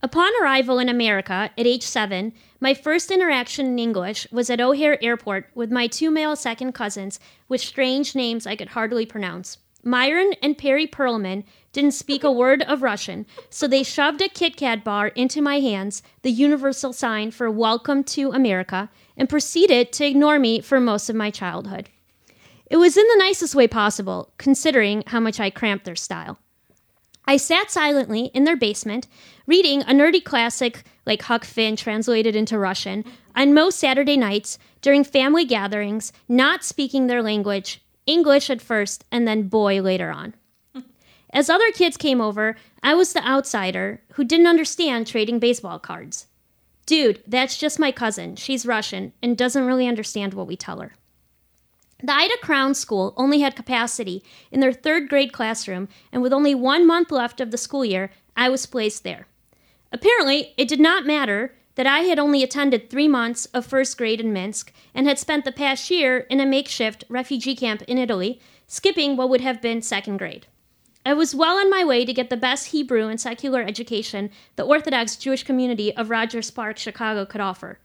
[0.02, 2.34] Upon arrival in America at age seven,
[2.64, 7.20] my first interaction in English was at O'Hare Airport with my two male second cousins
[7.46, 9.58] with strange names I could hardly pronounce.
[9.82, 14.56] Myron and Perry Perlman didn't speak a word of Russian, so they shoved a Kit
[14.56, 20.06] Kat bar into my hands, the universal sign for welcome to America, and proceeded to
[20.06, 21.90] ignore me for most of my childhood.
[22.70, 26.38] It was in the nicest way possible, considering how much I cramped their style.
[27.26, 29.06] I sat silently in their basement,
[29.46, 35.04] reading a nerdy classic like Huck Finn translated into Russian on most Saturday nights during
[35.04, 40.34] family gatherings, not speaking their language, English at first, and then boy later on.
[41.30, 46.26] As other kids came over, I was the outsider who didn't understand trading baseball cards.
[46.84, 48.36] Dude, that's just my cousin.
[48.36, 50.92] She's Russian and doesn't really understand what we tell her.
[52.04, 56.54] The Ida Crown School only had capacity in their third grade classroom, and with only
[56.54, 59.26] one month left of the school year, I was placed there.
[59.90, 64.20] Apparently, it did not matter that I had only attended three months of first grade
[64.20, 68.38] in Minsk and had spent the past year in a makeshift refugee camp in Italy,
[68.66, 70.46] skipping what would have been second grade.
[71.06, 74.64] I was well on my way to get the best Hebrew and secular education the
[74.64, 77.78] Orthodox Jewish community of Rogers Park, Chicago could offer.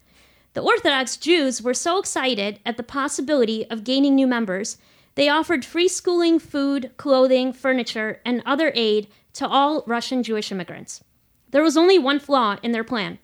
[0.54, 4.78] The Orthodox Jews were so excited at the possibility of gaining new members,
[5.16, 11.04] they offered free schooling, food, clothing, furniture, and other aid to all Russian Jewish immigrants.
[11.52, 13.20] There was only one flaw in their plan.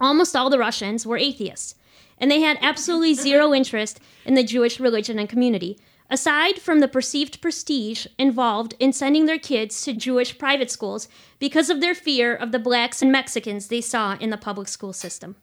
[0.00, 1.74] Almost all the Russians were atheists,
[2.18, 6.88] and they had absolutely zero interest in the Jewish religion and community, aside from the
[6.88, 11.08] perceived prestige involved in sending their kids to Jewish private schools
[11.38, 14.92] because of their fear of the blacks and Mexicans they saw in the public school
[14.92, 15.36] system.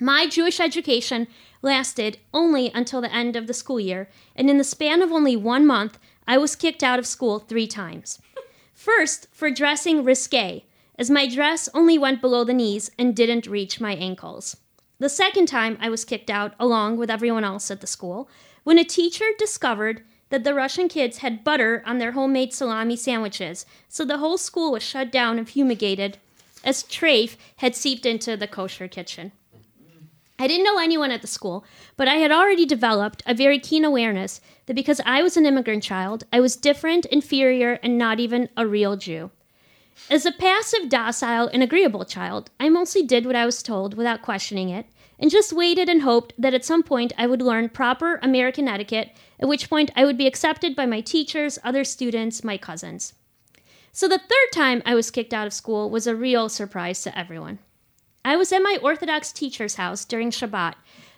[0.00, 1.26] My Jewish education
[1.60, 5.34] lasted only until the end of the school year, and in the span of only
[5.34, 8.20] one month, I was kicked out of school three times.
[8.72, 10.64] First, for dressing risque,
[10.96, 14.56] as my dress only went below the knees and didn't reach my ankles.
[15.00, 18.28] The second time I was kicked out, along with everyone else at the school,
[18.62, 23.66] when a teacher discovered that the Russian kids had butter on their homemade salami sandwiches,
[23.88, 26.18] so the whole school was shut down and fumigated
[26.64, 29.32] as trafe had seeped into the kosher kitchen.
[30.40, 31.64] I didn't know anyone at the school,
[31.96, 35.82] but I had already developed a very keen awareness that because I was an immigrant
[35.82, 39.32] child, I was different, inferior, and not even a real Jew.
[40.08, 44.22] As a passive, docile, and agreeable child, I mostly did what I was told without
[44.22, 44.86] questioning it,
[45.18, 49.16] and just waited and hoped that at some point I would learn proper American etiquette,
[49.40, 53.14] at which point I would be accepted by my teachers, other students, my cousins.
[53.90, 57.18] So the third time I was kicked out of school was a real surprise to
[57.18, 57.58] everyone.
[58.28, 60.74] I was at my Orthodox teacher's house during Shabbat,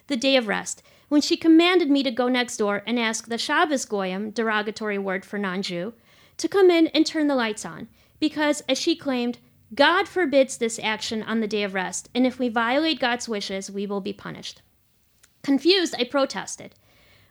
[0.07, 3.37] the day of rest, when she commanded me to go next door and ask the
[3.37, 5.93] Shabbos Goyim, derogatory word for non Jew,
[6.37, 7.89] to come in and turn the lights on,
[8.21, 9.39] because, as she claimed,
[9.75, 13.73] God forbids this action on the day of rest, and if we violate God's wishes,
[13.73, 14.63] we will be punished.
[15.43, 16.77] Confused, I protested.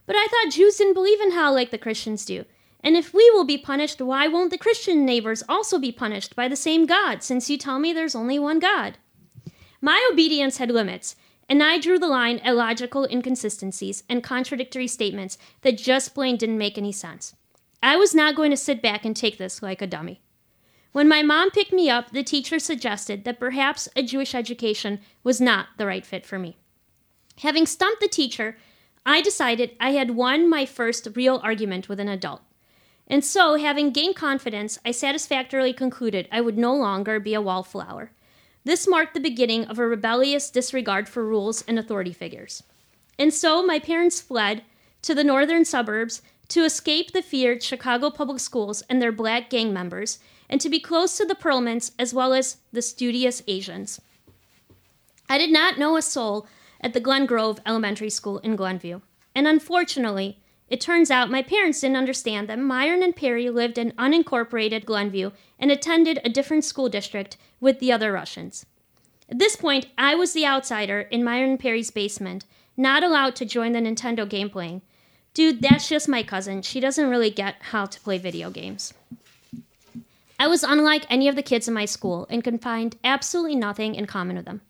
[0.05, 2.43] But I thought Jews didn't believe in hell like the Christians do.
[2.81, 6.49] And if we will be punished, why won't the Christian neighbors also be punished by
[6.49, 8.97] the same God, since you tell me there's only one God?
[9.81, 11.15] My obedience had limits,
[11.47, 16.57] and I drew the line at logical inconsistencies and contradictory statements that just plain didn't
[16.57, 17.35] make any sense.
[17.81, 20.21] I was not going to sit back and take this like a dummy.
[20.91, 25.39] When my mom picked me up, the teacher suggested that perhaps a Jewish education was
[25.39, 26.57] not the right fit for me.
[27.39, 28.57] Having stumped the teacher,
[29.05, 32.41] I decided I had won my first real argument with an adult.
[33.07, 38.11] And so, having gained confidence, I satisfactorily concluded I would no longer be a wallflower.
[38.63, 42.63] This marked the beginning of a rebellious disregard for rules and authority figures.
[43.17, 44.63] And so, my parents fled
[45.02, 49.72] to the northern suburbs to escape the feared Chicago public schools and their black gang
[49.72, 50.19] members,
[50.50, 54.02] and to be close to the Perlmans as well as the studious Asians.
[55.30, 56.48] I did not know a soul
[56.82, 59.02] at the Glen Grove Elementary School in Glenview,
[59.36, 63.91] and unfortunately, it turns out my parents didn't understand that Myron and Perry lived in
[63.93, 68.65] unincorporated Glenview and attended a different school district with the other Russians.
[69.29, 72.45] At this point, I was the outsider in Myron and Perry's basement,
[72.77, 74.82] not allowed to join the Nintendo game playing.
[75.34, 76.62] Dude, that's just my cousin.
[76.62, 78.93] She doesn't really get how to play video games.
[80.39, 83.93] I was unlike any of the kids in my school and could find absolutely nothing
[83.95, 84.62] in common with them.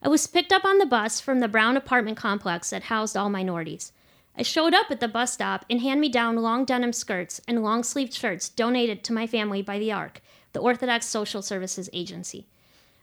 [0.00, 3.28] I was picked up on the bus from the brown apartment complex that housed all
[3.28, 3.92] minorities.
[4.38, 7.60] I showed up at the bus stop and hand me down long denim skirts and
[7.60, 10.20] long sleeved shirts donated to my family by the ARC,
[10.52, 12.46] the Orthodox Social Services Agency.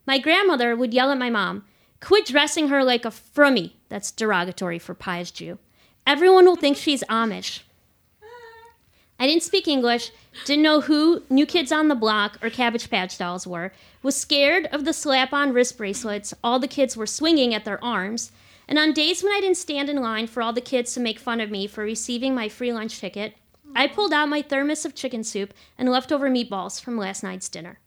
[0.08, 1.66] My grandmother would yell at my mom,
[2.00, 3.74] Quit dressing her like a frummy.
[3.90, 5.58] That's derogatory for pious Jew.
[6.08, 7.62] Everyone will think she's Amish.
[9.20, 10.12] I didn't speak English,
[10.46, 14.68] didn't know who New Kids on the Block or Cabbage Patch dolls were, was scared
[14.68, 18.32] of the slap on wrist bracelets all the kids were swinging at their arms,
[18.68, 21.20] and on days when I didn't stand in line for all the kids to make
[21.20, 23.36] fun of me for receiving my free lunch ticket,
[23.76, 27.80] I pulled out my thermos of chicken soup and leftover meatballs from last night's dinner.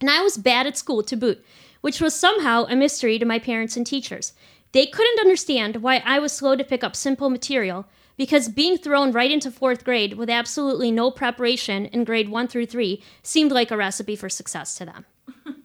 [0.00, 1.44] And I was bad at school to boot,
[1.80, 4.32] which was somehow a mystery to my parents and teachers.
[4.72, 9.12] They couldn't understand why I was slow to pick up simple material because being thrown
[9.12, 13.70] right into fourth grade with absolutely no preparation in grade one through three seemed like
[13.70, 15.06] a recipe for success to them.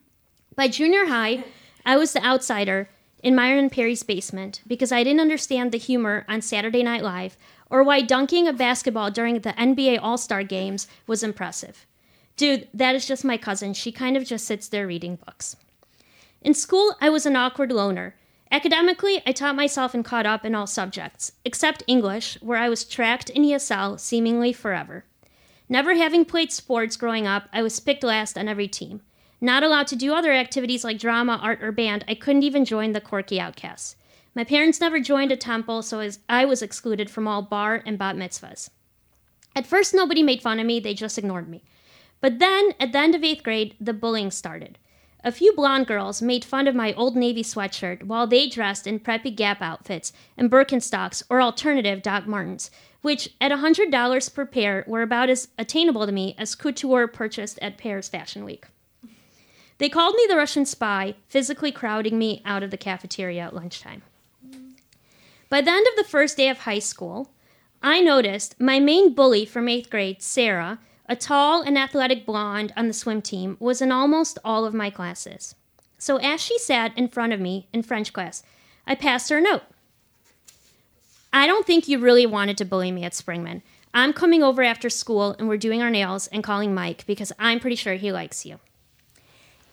[0.55, 1.43] By junior high,
[1.85, 2.89] I was the outsider
[3.25, 7.35] in Myron Perry's basement because I didn't understand the humor on Saturday Night Live
[7.69, 11.85] or why dunking a basketball during the NBA All Star games was impressive.
[12.37, 13.73] Dude, that is just my cousin.
[13.73, 15.57] She kind of just sits there reading books.
[16.41, 18.15] In school, I was an awkward loner
[18.51, 22.85] Academically, I taught myself and caught up in all subjects, except English, where I was
[22.85, 25.03] tracked in ESL seemingly forever.
[25.67, 29.01] Never having played sports growing up, I was picked last on every team.
[29.41, 32.93] Not allowed to do other activities like drama, art, or band, I couldn't even join
[32.93, 33.95] the quirky outcasts.
[34.33, 38.15] My parents never joined a temple, so I was excluded from all bar and bat
[38.15, 38.69] mitzvahs.
[39.55, 41.63] At first, nobody made fun of me, they just ignored me.
[42.21, 44.77] But then, at the end of eighth grade, the bullying started.
[45.23, 48.99] A few blonde girls made fun of my old Navy sweatshirt while they dressed in
[48.99, 52.69] preppy Gap outfits and Birkenstocks or alternative Doc Martens,
[53.01, 57.77] which at $100 per pair were about as attainable to me as couture purchased at
[57.77, 58.65] Paris Fashion Week.
[59.77, 64.03] They called me the Russian spy, physically crowding me out of the cafeteria at lunchtime.
[65.49, 67.31] By the end of the first day of high school,
[67.83, 72.87] I noticed my main bully from eighth grade, Sarah, a tall and athletic blonde on
[72.87, 75.55] the swim team was in almost all of my classes.
[75.97, 78.43] So as she sat in front of me in French class,
[78.87, 79.63] I passed her a note.
[81.31, 83.61] I don't think you really wanted to bully me at Springman.
[83.93, 87.59] I'm coming over after school and we're doing our nails and calling Mike because I'm
[87.59, 88.59] pretty sure he likes you.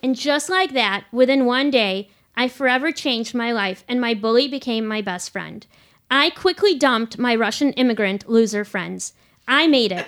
[0.03, 4.49] And just like that, within one day, I forever changed my life and my bully
[4.49, 5.67] became my best friend.
[6.11, 9.13] I quickly dumped my Russian immigrant loser friends.
[9.47, 10.07] I made it.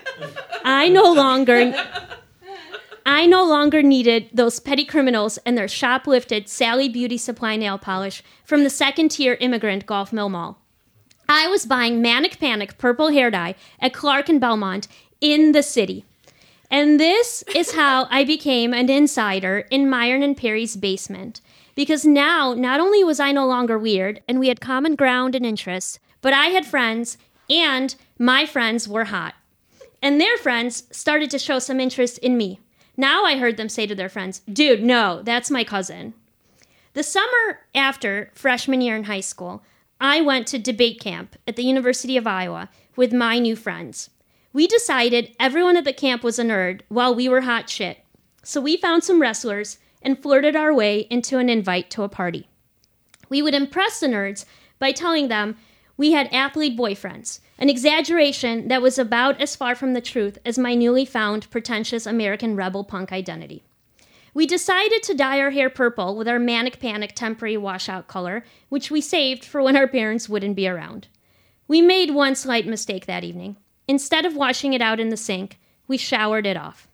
[0.65, 1.75] I no longer
[3.07, 8.23] I no longer needed those petty criminals and their shoplifted Sally Beauty Supply nail polish
[8.45, 10.59] from the second tier immigrant Golf Mill Mall.
[11.29, 14.89] I was buying Manic Panic purple hair dye at Clark and Belmont
[15.21, 16.07] in the city.
[16.75, 21.41] And this is how I became an insider in Myron and Perry's basement.
[21.77, 25.47] Because now, not only was I no longer weird and we had common ground and
[25.47, 27.17] interests, but I had friends
[27.49, 29.35] and my friends were hot.
[30.03, 32.59] And their friends started to show some interest in me.
[32.97, 36.13] Now I heard them say to their friends, Dude, no, that's my cousin.
[36.95, 39.63] The summer after freshman year in high school,
[40.01, 44.11] I went to debate camp at the University of Iowa with my new friends.
[44.55, 47.99] We decided everyone at the camp was a nerd while we were hot shit.
[48.45, 52.49] So we found some wrestlers and flirted our way into an invite to a party.
[53.29, 54.45] We would impress the nerds
[54.79, 55.57] by telling them
[55.97, 60.57] we had athlete boyfriends, an exaggeration that was about as far from the truth as
[60.57, 63.65] my newly found pretentious American rebel punk identity.
[64.35, 68.89] We decided to dye our hair purple with our manic panic temporary washout color, which
[68.89, 71.09] we saved for when our parents wouldn't be around.
[71.67, 73.57] We made one slight mistake that evening.
[73.87, 76.89] Instead of washing it out in the sink, we showered it off.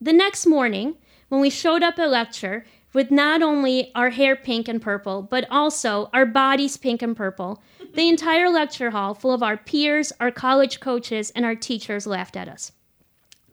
[0.00, 0.96] The next morning,
[1.28, 5.46] when we showed up at lecture with not only our hair pink and purple, but
[5.50, 7.62] also our bodies pink and purple,
[7.94, 12.36] the entire lecture hall, full of our peers, our college coaches, and our teachers, laughed
[12.36, 12.72] at us.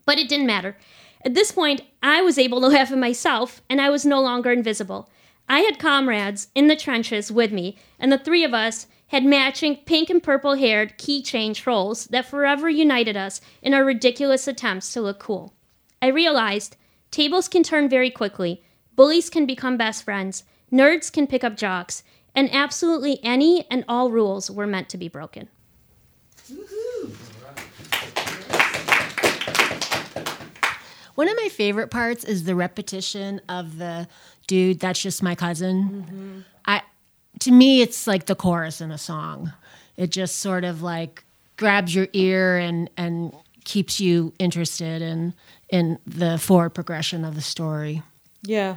[0.06, 0.76] But it didn't matter.
[1.24, 4.50] At this point, I was able to laugh at myself, and I was no longer
[4.50, 5.10] invisible.
[5.48, 9.76] I had comrades in the trenches with me, and the three of us had matching
[9.84, 15.00] pink and purple haired keychain trolls that forever united us in our ridiculous attempts to
[15.00, 15.52] look cool.
[16.00, 16.76] I realized
[17.10, 18.62] tables can turn very quickly,
[18.96, 22.02] bullies can become best friends, nerds can pick up jocks,
[22.34, 25.48] and absolutely any and all rules were meant to be broken.
[31.14, 34.06] One of my favorite parts is the repetition of the
[34.46, 36.06] dude, that's just my cousin.
[36.06, 36.40] Mm-hmm.
[36.64, 36.82] I
[37.40, 39.52] to me it's like the chorus in a song.
[39.96, 41.24] It just sort of like
[41.56, 45.34] grabs your ear and and keeps you interested in
[45.68, 48.02] in the forward progression of the story.
[48.42, 48.76] Yeah.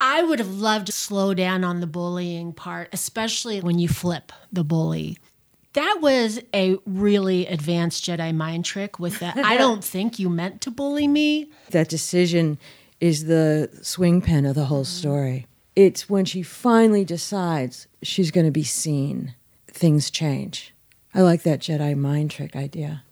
[0.00, 4.32] I would have loved to slow down on the bullying part, especially when you flip
[4.52, 5.18] the bully.
[5.74, 9.36] That was a really advanced Jedi mind trick with that.
[9.38, 11.50] I don't think you meant to bully me.
[11.70, 12.58] That decision
[13.00, 15.46] is the swing pin of the whole story.
[15.76, 19.34] It's when she finally decides she's going to be seen,
[19.66, 20.72] things change.
[21.12, 23.02] I like that Jedi mind trick idea.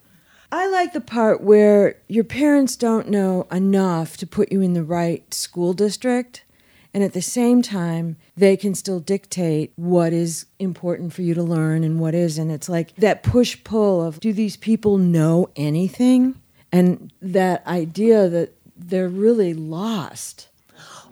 [0.51, 4.85] I like the part where your parents don't know enough to put you in the
[4.85, 6.45] right school district,
[6.93, 11.43] and at the same time, they can still dictate what is important for you to
[11.43, 12.51] learn and what isn't.
[12.51, 16.39] It's like that push pull of do these people know anything?
[16.71, 20.49] And that idea that they're really lost.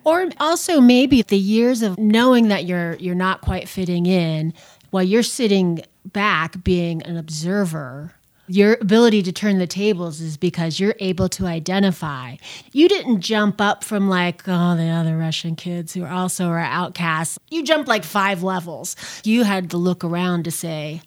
[0.04, 4.54] Or also maybe the years of knowing that you're you're not quite fitting in
[4.90, 8.14] while you're sitting back being an observer.
[8.46, 12.34] Your ability to turn the tables is because you're able to identify.
[12.72, 17.38] You didn't jump up from like, oh, the other Russian kids who also are outcasts.
[17.48, 18.96] You jumped like five levels.
[19.22, 21.00] You had to look around to say,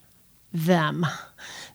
[0.54, 1.06] them.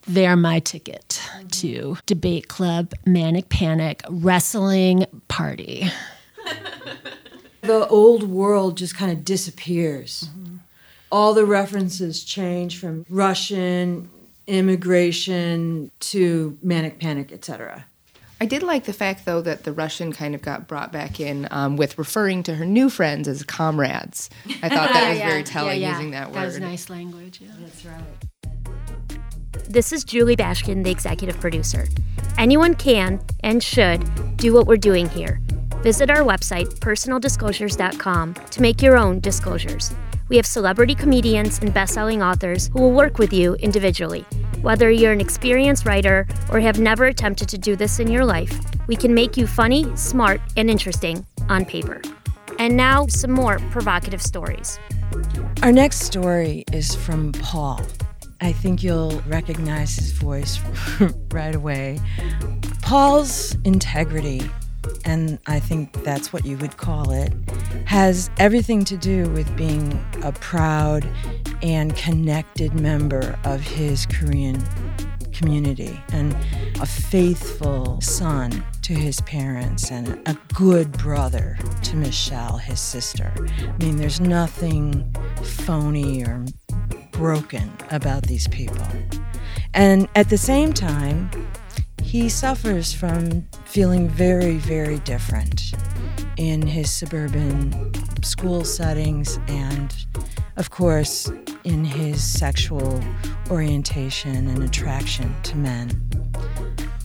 [0.07, 5.91] They're my ticket to debate club, manic panic, wrestling party.
[7.61, 10.27] The old world just kind of disappears.
[11.11, 14.09] All the references change from Russian,
[14.47, 17.85] immigration to manic panic, etc.
[18.41, 21.47] I did like the fact, though, that the Russian kind of got brought back in
[21.51, 24.29] um, with referring to her new friends as comrades.
[24.63, 26.35] I thought that was very telling using that word.
[26.35, 27.41] That was nice language.
[27.41, 27.49] Yeah.
[27.59, 28.03] That's right.
[29.69, 31.87] This is Julie Bashkin, the executive producer.
[32.37, 35.41] Anyone can and should do what we're doing here.
[35.81, 39.93] Visit our website, personaldisclosures.com, to make your own disclosures.
[40.27, 44.25] We have celebrity comedians and best-selling authors who will work with you individually.
[44.61, 48.59] Whether you're an experienced writer or have never attempted to do this in your life,
[48.87, 52.01] we can make you funny, smart, and interesting on paper.
[52.59, 54.77] And now, some more provocative stories.
[55.63, 57.81] Our next story is from Paul.
[58.41, 60.59] I think you'll recognize his voice
[61.31, 62.01] right away.
[62.81, 64.41] Paul's integrity,
[65.05, 67.33] and I think that's what you would call it,
[67.85, 71.07] has everything to do with being a proud
[71.61, 74.61] and connected member of his Korean
[75.33, 76.35] community and
[76.81, 83.31] a faithful son to his parents and a good brother to Michelle, his sister.
[83.37, 86.45] I mean, there's nothing phony or
[87.11, 88.85] broken about these people.
[89.73, 91.29] And at the same time,
[92.09, 95.73] he suffers from feeling very, very different
[96.37, 97.71] in his suburban
[98.23, 99.95] school settings and,
[100.57, 101.31] of course,
[101.65, 102.99] in his sexual
[103.51, 106.01] orientation and attraction to men.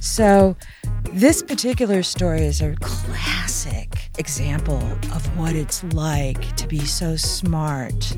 [0.00, 0.56] So,
[1.12, 4.82] this particular story is a classic example
[5.12, 8.16] of what it's like to be so smart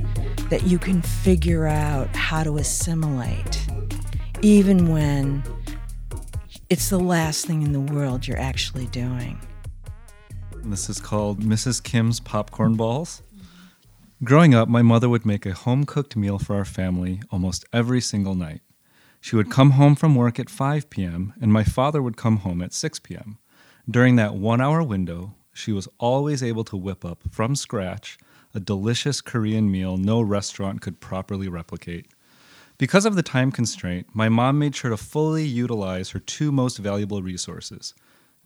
[0.50, 3.66] that you can figure out how to assimilate,
[4.40, 5.42] even when
[6.68, 9.40] it's the last thing in the world you're actually doing.
[10.64, 11.80] This is called Mrs.
[11.82, 13.22] Kim's Popcorn Balls.
[14.24, 18.00] Growing up, my mother would make a home cooked meal for our family almost every
[18.00, 18.62] single night.
[19.20, 22.60] She would come home from work at 5 p.m., and my father would come home
[22.62, 23.38] at 6 p.m.
[23.88, 28.18] During that one hour window, she was always able to whip up from scratch
[28.54, 32.06] a delicious Korean meal no restaurant could properly replicate.
[32.78, 36.76] Because of the time constraint, my mom made sure to fully utilize her two most
[36.76, 37.94] valuable resources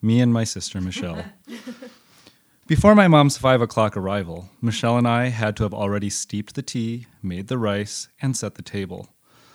[0.03, 1.25] me and my sister Michelle.
[2.67, 6.63] Before my mom's five o'clock arrival, Michelle and I had to have already steeped the
[6.63, 9.09] tea, made the rice, and set the table.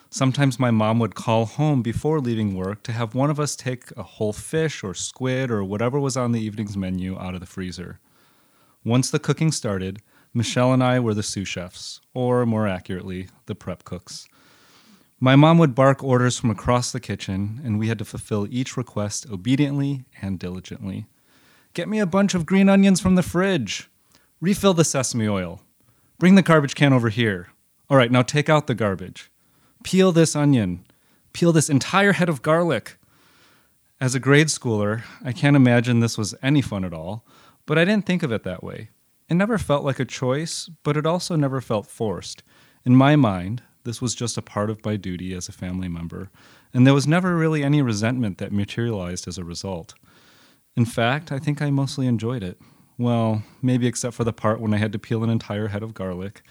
[0.09, 3.91] Sometimes my mom would call home before leaving work to have one of us take
[3.97, 7.47] a whole fish or squid or whatever was on the evening's menu out of the
[7.47, 7.99] freezer.
[8.84, 10.01] Once the cooking started,
[10.34, 14.28] Michelle and I were the sous chefs, or more accurately, the prep cooks.
[15.20, 18.76] My mom would bark orders from across the kitchen, and we had to fulfill each
[18.76, 21.05] request obediently and diligently.
[21.74, 23.89] Get me a bunch of green onions from the fridge.
[24.41, 25.61] Refill the sesame oil.
[26.20, 27.47] Bring the garbage can over here.
[27.89, 29.32] All right, now take out the garbage.
[29.84, 30.86] Peel this onion.
[31.32, 32.97] Peel this entire head of garlic.
[34.01, 37.26] As a grade schooler, I can't imagine this was any fun at all,
[37.66, 38.89] but I didn't think of it that way.
[39.30, 42.43] It never felt like a choice, but it also never felt forced.
[42.84, 46.29] In my mind, this was just a part of my duty as a family member,
[46.73, 49.93] and there was never really any resentment that materialized as a result.
[50.75, 52.59] In fact, I think I mostly enjoyed it.
[52.97, 55.93] Well, maybe except for the part when I had to peel an entire head of
[55.93, 56.41] garlic.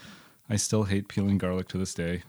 [0.49, 2.23] I still hate peeling garlic to this day.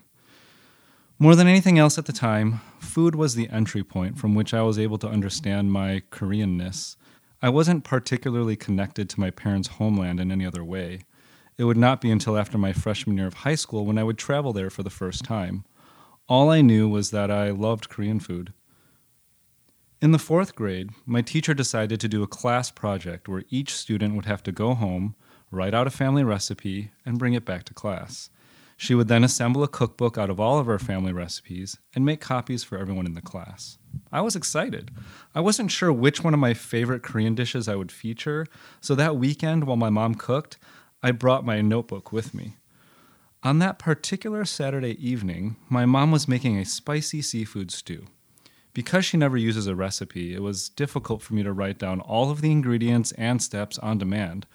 [1.18, 4.62] More than anything else at the time, food was the entry point from which I
[4.62, 6.96] was able to understand my Koreanness.
[7.40, 11.00] I wasn't particularly connected to my parents' homeland in any other way.
[11.59, 14.18] It would not be until after my freshman year of high school when I would
[14.18, 15.64] travel there for the first time.
[16.28, 18.52] All I knew was that I loved Korean food.
[20.02, 24.14] In the fourth grade, my teacher decided to do a class project where each student
[24.14, 25.14] would have to go home,
[25.50, 28.28] write out a family recipe, and bring it back to class.
[28.76, 32.20] She would then assemble a cookbook out of all of our family recipes and make
[32.20, 33.78] copies for everyone in the class.
[34.12, 34.90] I was excited.
[35.34, 38.46] I wasn't sure which one of my favorite Korean dishes I would feature,
[38.82, 40.59] so that weekend while my mom cooked,
[41.07, 42.57] I brought my notebook with me.
[43.44, 48.07] On that particular Saturday evening, my mom was making a spicy seafood stew.
[48.74, 52.32] Because she never uses a recipe, it was difficult for me to write down all
[52.32, 54.48] of the ingredients and steps on demand.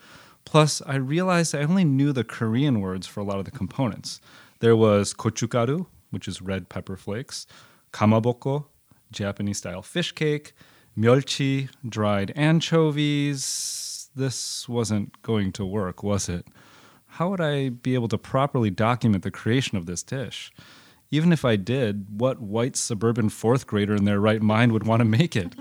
[0.43, 4.19] Plus, I realized I only knew the Korean words for a lot of the components.
[4.59, 7.47] There was gochugaru, which is red pepper flakes,
[7.93, 8.65] kamaboko,
[9.09, 10.51] Japanese style fish cake,
[10.97, 13.90] myeolchi, dried anchovies.
[14.15, 16.47] This wasn't going to work, was it?
[17.05, 20.51] How would I be able to properly document the creation of this dish?
[21.11, 24.99] Even if I did, what white suburban fourth grader in their right mind would want
[25.01, 25.55] to make it?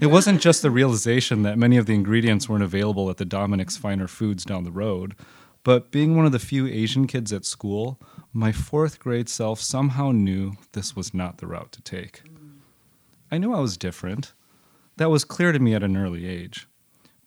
[0.00, 3.76] it wasn't just the realization that many of the ingredients weren't available at the Dominick's
[3.76, 5.14] Finer Foods down the road,
[5.62, 8.00] but being one of the few Asian kids at school,
[8.32, 12.22] my fourth grade self somehow knew this was not the route to take.
[13.30, 14.32] I knew I was different.
[14.96, 16.66] That was clear to me at an early age.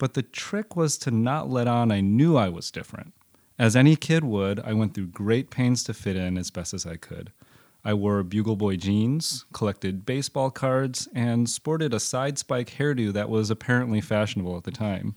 [0.03, 3.13] But the trick was to not let on I knew I was different.
[3.57, 6.85] As any kid would, I went through great pains to fit in as best as
[6.85, 7.31] I could.
[7.85, 13.29] I wore Bugle Boy jeans, collected baseball cards, and sported a side spike hairdo that
[13.29, 15.15] was apparently fashionable at the time.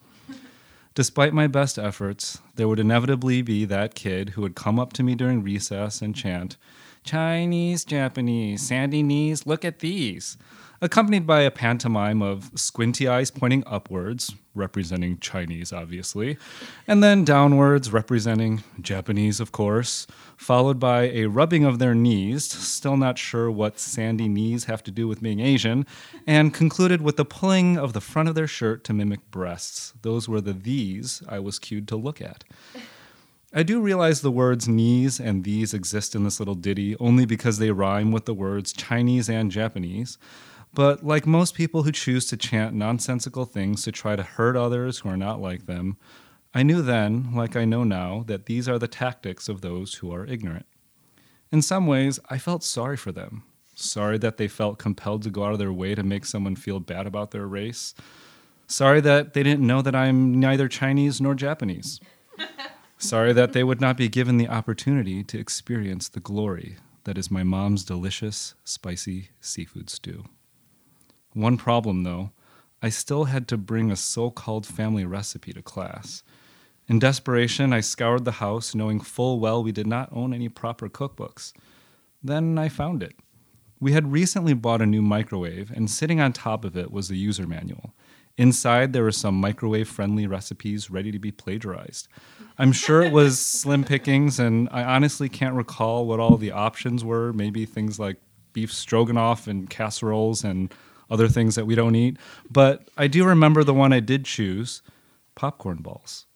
[0.95, 5.03] Despite my best efforts, there would inevitably be that kid who would come up to
[5.03, 6.57] me during recess and chant,
[7.03, 10.37] Chinese, Japanese, sandy knees, look at these
[10.81, 16.37] accompanied by a pantomime of squinty eyes pointing upwards, representing Chinese, obviously,
[16.87, 20.07] and then downwards, representing Japanese, of course,
[20.37, 24.91] followed by a rubbing of their knees, still not sure what sandy knees have to
[24.91, 25.87] do with being Asian,
[26.27, 29.95] and concluded with the pulling of the front of their shirt to mimic breasts.
[30.03, 32.45] Those were the these I was cued to look at.
[33.55, 37.59] I do realize the words knees and these exist in this little ditty only because
[37.59, 40.18] they rhyme with the words Chinese and Japanese.
[40.77, 44.99] But like most people who choose to chant nonsensical things to try to hurt others
[44.99, 45.97] who are not like them,
[46.53, 50.12] I knew then, like I know now, that these are the tactics of those who
[50.12, 50.66] are ignorant.
[51.51, 53.45] In some ways, I felt sorry for them.
[53.74, 56.79] Sorry that they felt compelled to go out of their way to make someone feel
[56.79, 57.95] bad about their race.
[58.66, 62.01] Sorry that they didn't know that I'm neither Chinese nor Japanese.
[62.99, 67.31] Sorry that they would not be given the opportunity to experience the glory that is
[67.31, 70.24] my mom's delicious, spicy seafood stew.
[71.37, 72.30] One problem, though,
[72.80, 76.22] I still had to bring a so called family recipe to class.
[76.89, 80.89] In desperation, I scoured the house, knowing full well we did not own any proper
[80.89, 81.53] cookbooks.
[82.22, 83.16] Then I found it.
[83.78, 87.18] We had recently bought a new microwave, and sitting on top of it was the
[87.18, 87.93] user manual.
[88.39, 92.09] Inside, there were some microwave friendly recipes ready to be plagiarized.
[92.57, 97.05] I'm sure it was slim pickings, and I honestly can't recall what all the options
[97.05, 97.34] were.
[97.34, 98.16] Maybe things like
[98.55, 100.72] beef stroganoff and casseroles and
[101.11, 102.17] other things that we don't eat.
[102.51, 104.83] But I do remember the one I did choose
[105.35, 106.27] popcorn balls.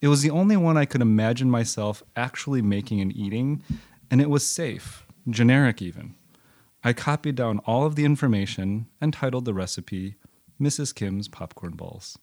[0.00, 3.62] It was the only one I could imagine myself actually making and eating,
[4.10, 6.14] and it was safe, generic even.
[6.84, 10.14] I copied down all of the information and titled the recipe
[10.60, 10.94] Mrs.
[10.94, 12.18] Kim's Popcorn Balls.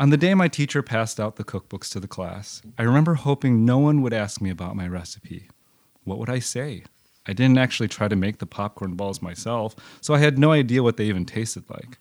[0.00, 3.64] On the day my teacher passed out the cookbooks to the class, I remember hoping
[3.64, 5.50] no one would ask me about my recipe.
[6.04, 6.84] What would I say?
[7.26, 10.82] I didn't actually try to make the popcorn balls myself, so I had no idea
[10.82, 11.98] what they even tasted like.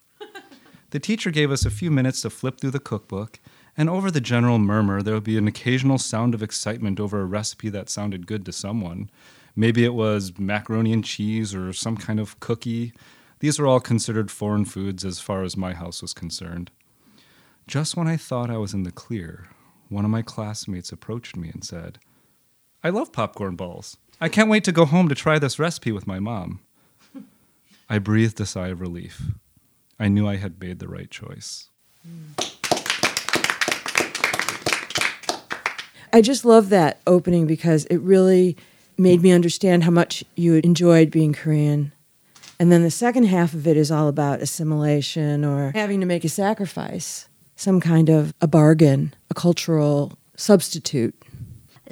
[0.91, 3.39] The teacher gave us a few minutes to flip through the cookbook,
[3.77, 7.25] and over the general murmur, there would be an occasional sound of excitement over a
[7.25, 9.09] recipe that sounded good to someone.
[9.55, 12.93] Maybe it was macaroni and cheese or some kind of cookie.
[13.39, 16.71] These were all considered foreign foods as far as my house was concerned.
[17.67, 19.49] Just when I thought I was in the clear,
[19.89, 21.99] one of my classmates approached me and said,
[22.83, 23.97] I love popcorn balls.
[24.21, 26.59] I can't wait to go home to try this recipe with my mom.
[27.89, 29.21] I breathed a sigh of relief.
[29.97, 31.69] I knew I had made the right choice.
[32.07, 32.55] Mm.
[36.11, 38.57] I just love that opening because it really
[38.97, 41.93] made me understand how much you enjoyed being Korean.
[42.59, 46.25] And then the second half of it is all about assimilation or having to make
[46.25, 51.15] a sacrifice, some kind of a bargain, a cultural substitute.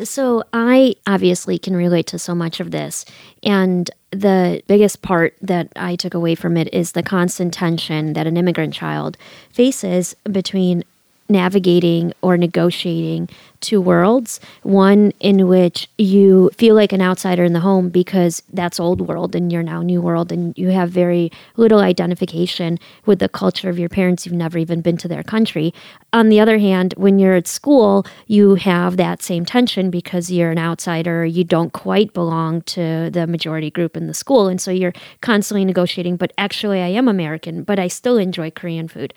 [0.03, 3.05] So I obviously can relate to so much of this.
[3.43, 8.27] And the biggest part that I took away from it is the constant tension that
[8.27, 9.17] an immigrant child
[9.51, 10.83] faces between
[11.29, 14.39] navigating or negotiating two worlds.
[14.63, 19.35] One in which you feel like an outsider in the home because that's old world
[19.35, 23.79] and you're now new world and you have very little identification with the culture of
[23.79, 24.25] your parents.
[24.25, 25.73] You've never even been to their country.
[26.13, 30.51] On the other hand when you're at school you have that same tension because you're
[30.51, 31.25] an outsider.
[31.25, 34.47] You don't quite belong to the majority group in the school.
[34.47, 38.87] And so you're constantly negotiating but actually I am American but I still enjoy Korean
[38.87, 39.13] food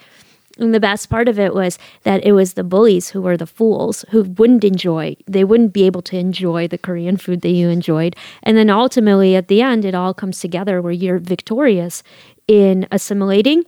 [0.61, 3.47] and the best part of it was that it was the bullies who were the
[3.47, 7.69] fools who wouldn't enjoy, they wouldn't be able to enjoy the Korean food that you
[7.69, 8.15] enjoyed.
[8.43, 12.03] And then ultimately, at the end, it all comes together where you're victorious
[12.47, 13.65] in assimilating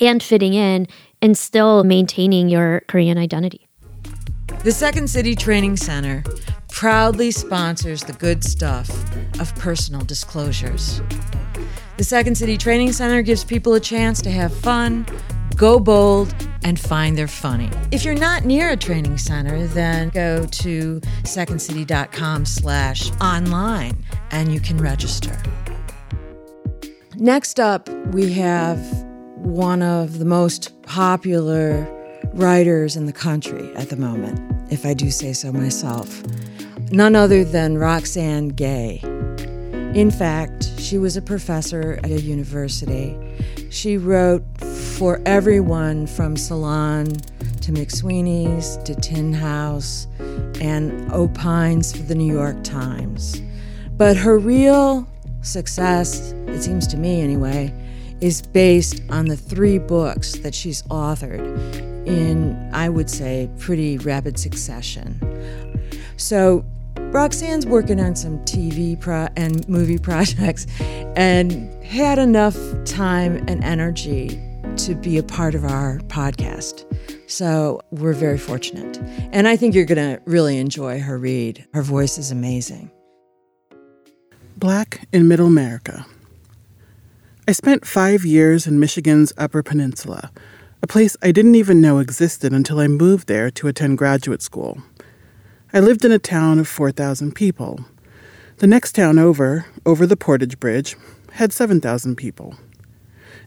[0.00, 0.88] and fitting in
[1.20, 3.66] and still maintaining your Korean identity.
[4.64, 6.24] The Second City Training Center
[6.70, 8.90] proudly sponsors the good stuff
[9.40, 11.00] of personal disclosures.
[11.96, 15.06] The Second City Training Center gives people a chance to have fun,
[15.56, 17.70] go bold, and find their funny.
[17.92, 24.58] If you're not near a training center, then go to secondcity.com slash online and you
[24.58, 25.40] can register.
[27.14, 28.78] Next up, we have
[29.36, 31.86] one of the most popular
[32.34, 34.40] writers in the country at the moment,
[34.72, 36.22] if I do say so myself.
[36.90, 39.00] None other than Roxane Gay.
[39.94, 43.16] In fact, she was a professor at a university.
[43.70, 44.42] She wrote
[44.96, 47.04] for everyone from Salon
[47.60, 50.06] to McSweeney's to Tin House
[50.58, 53.42] and opines for the New York Times.
[53.98, 55.06] But her real
[55.42, 57.74] success, it seems to me anyway,
[58.22, 61.74] is based on the three books that she's authored
[62.06, 65.20] in, I would say, pretty rapid succession.
[66.16, 66.64] So
[66.96, 74.40] Roxane's working on some TV pro- and movie projects and had enough time and energy
[74.78, 76.84] to be a part of our podcast.
[77.30, 78.98] So we're very fortunate.
[79.32, 81.66] And I think you're going to really enjoy her read.
[81.72, 82.90] Her voice is amazing.
[84.56, 86.06] Black in Middle America.
[87.48, 90.30] I spent five years in Michigan's Upper Peninsula,
[90.82, 94.82] a place I didn't even know existed until I moved there to attend graduate school.
[95.72, 97.84] I lived in a town of 4,000 people.
[98.58, 100.96] The next town over, over the Portage Bridge,
[101.32, 102.56] had 7,000 people.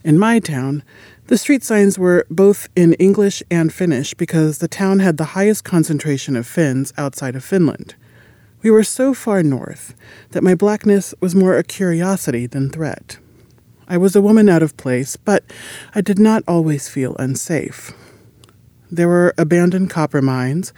[0.03, 0.83] In my town,
[1.29, 5.63] the street signs were both in English and Finnish because the town had the highest
[5.63, 7.93] concentration of Finns outside of Finland.
[8.63, 9.93] We were so far north
[10.31, 13.19] that my blackness was more a curiosity than threat.
[13.87, 15.43] I was a woman out of place, but
[15.93, 17.93] I did not always feel unsafe.
[18.89, 20.73] There were abandoned copper mines,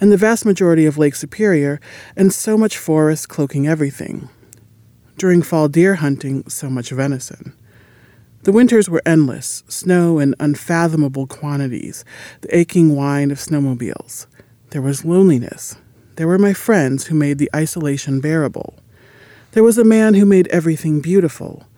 [0.00, 1.80] and the vast majority of Lake Superior,
[2.16, 4.30] and so much forest cloaking everything.
[5.18, 7.52] During fall deer hunting, so much venison.
[8.44, 12.04] The winters were endless, snow in unfathomable quantities,
[12.40, 14.26] the aching whine of snowmobiles.
[14.70, 15.76] There was loneliness.
[16.16, 18.74] There were my friends who made the isolation bearable.
[19.52, 21.68] There was a man who made everything beautiful.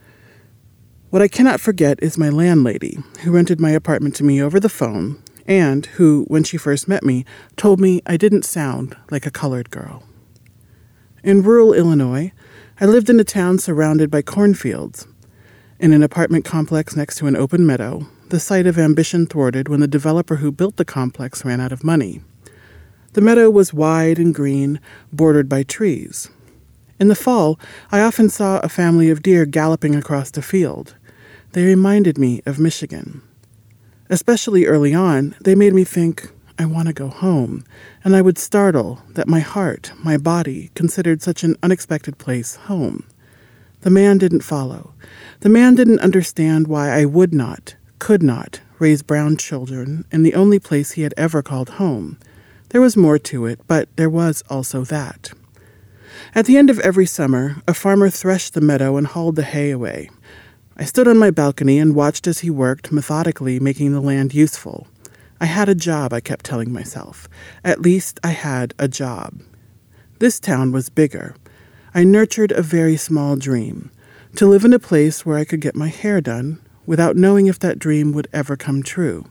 [1.11, 4.67] What I cannot forget is my landlady, who rented my apartment to me over the
[4.67, 7.25] phone, and who, when she first met me,
[7.57, 10.01] told me I didn't sound like a colored girl.
[11.23, 12.31] In rural Illinois,
[12.81, 15.07] I lived in a town surrounded by cornfields.
[15.77, 19.81] In an apartment complex next to an open meadow, the site of ambition thwarted when
[19.81, 22.21] the developer who built the complex ran out of money.
[23.11, 24.79] The meadow was wide and green,
[25.11, 26.29] bordered by trees.
[26.97, 27.59] In the fall,
[27.91, 30.95] I often saw a family of deer galloping across the field.
[31.51, 33.21] They reminded me of Michigan.
[34.09, 37.65] Especially early on, they made me think, I want to go home,
[38.01, 43.03] and I would startle that my heart, my body, considered such an unexpected place home.
[43.85, 44.95] The man didn't follow.
[45.41, 50.33] The man didn't understand why I would not, could not, raise brown children in the
[50.33, 52.17] only place he had ever called home.
[52.69, 55.33] There was more to it, but there was also that.
[56.33, 59.69] At the end of every summer, a farmer threshed the meadow and hauled the hay
[59.69, 60.09] away.
[60.75, 64.87] I stood on my balcony and watched as he worked, methodically making the land useful.
[65.39, 67.29] I had a job, I kept telling myself.
[67.63, 69.43] At least I had a job.
[70.17, 71.35] This town was bigger.
[71.97, 73.89] I nurtured a very small dream
[74.35, 77.57] to live in a place where I could get my hair done without knowing if
[77.59, 79.27] that dream would ever come true.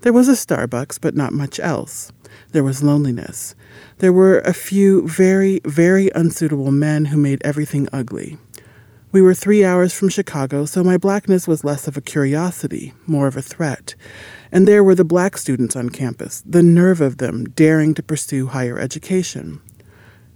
[0.00, 2.10] There was a Starbucks, but not much else.
[2.50, 3.54] There was loneliness.
[3.98, 8.36] There were a few very, very unsuitable men who made everything ugly.
[9.12, 13.28] We were three hours from Chicago, so my blackness was less of a curiosity, more
[13.28, 13.94] of a threat.
[14.50, 18.48] And there were the black students on campus, the nerve of them daring to pursue
[18.48, 19.60] higher education.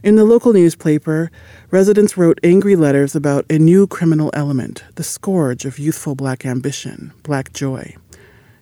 [0.06, 1.32] In the local newspaper,
[1.72, 7.12] residents wrote angry letters about a new criminal element, the scourge of youthful black ambition,
[7.24, 7.96] black joy.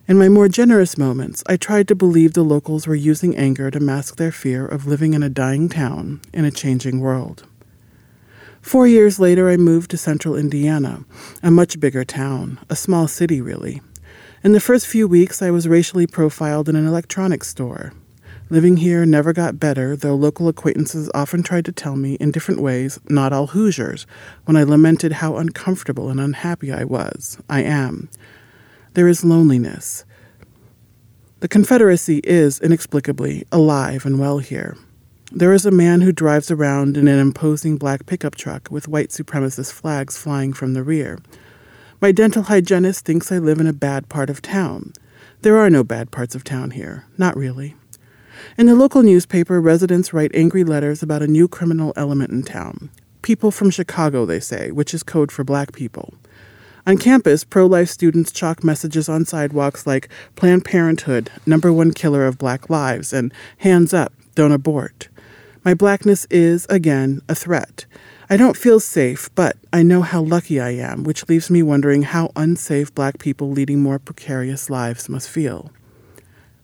[0.07, 3.79] In my more generous moments, I tried to believe the locals were using anger to
[3.79, 7.45] mask their fear of living in a dying town in a changing world.
[8.59, 11.05] Four years later, I moved to central Indiana,
[11.43, 13.83] a much bigger town, a small city, really.
[14.43, 17.93] In the first few weeks, I was racially profiled in an electronics store.
[18.49, 22.61] Living here never got better, though local acquaintances often tried to tell me in different
[22.61, 24.05] ways, not all Hoosiers,
[24.45, 27.39] when I lamented how uncomfortable and unhappy I was.
[27.49, 28.07] I am.
[28.93, 30.05] There is loneliness.
[31.39, 34.77] The Confederacy is, inexplicably, alive and well here.
[35.31, 39.09] There is a man who drives around in an imposing black pickup truck with white
[39.09, 41.17] supremacist flags flying from the rear.
[41.99, 44.93] My dental hygienist thinks I live in a bad part of town.
[45.41, 47.75] There are no bad parts of town here, not really.
[48.57, 52.89] In the local newspaper, residents write angry letters about a new criminal element in town.
[53.21, 56.13] People from Chicago, they say, which is code for black people.
[56.87, 62.25] On campus, pro life students chalk messages on sidewalks like Planned Parenthood, number one killer
[62.27, 65.09] of black lives, and hands up, don't abort.
[65.63, 67.85] My blackness is, again, a threat.
[68.29, 72.03] I don't feel safe, but I know how lucky I am, which leaves me wondering
[72.03, 75.71] how unsafe black people leading more precarious lives must feel.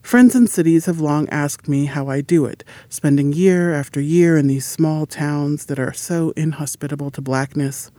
[0.02, 4.36] Friends in cities have long asked me how I do it, spending year after year
[4.36, 7.92] in these small towns that are so inhospitable to blackness.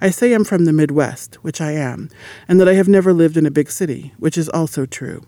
[0.00, 2.08] I say I'm from the Midwest, which I am,
[2.48, 5.22] and that I have never lived in a big city, which is also true.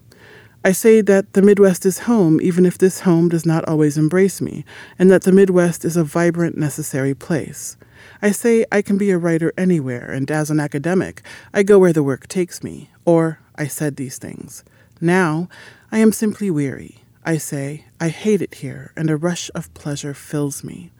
[0.65, 4.41] I say that the Midwest is home, even if this home does not always embrace
[4.41, 4.65] me,
[4.99, 7.77] and that the Midwest is a vibrant, necessary place.
[8.23, 11.21] I say I can be a writer anywhere, and as an academic,
[11.53, 12.91] I go where the work takes me.
[13.05, 14.65] Or I said these things.
[15.01, 15.49] Now,
[15.95, 17.05] I am simply weary.
[17.25, 20.91] I say, I hate it here, and a rush of pleasure fills me.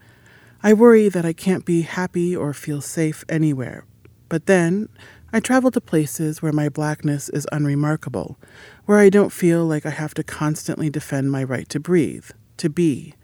[0.63, 3.83] I worry that I can't be happy or feel safe anywhere.
[4.29, 4.87] But then,
[5.33, 8.37] I travel to places where my blackness is unremarkable,
[8.85, 12.69] where I don't feel like I have to constantly defend my right to breathe, to
[12.69, 13.15] be.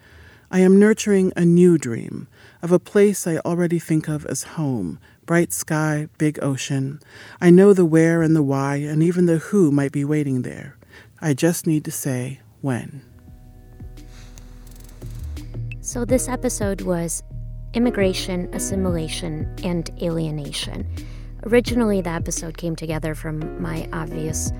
[0.51, 2.27] I am nurturing a new dream
[2.61, 6.99] of a place I already think of as home bright sky, big ocean.
[7.39, 10.75] I know the where and the why, and even the who might be waiting there.
[11.21, 13.03] I just need to say when.
[15.81, 17.21] So, this episode was
[17.73, 20.87] immigration, assimilation, and alienation.
[21.43, 24.51] Originally, the episode came together from my obvious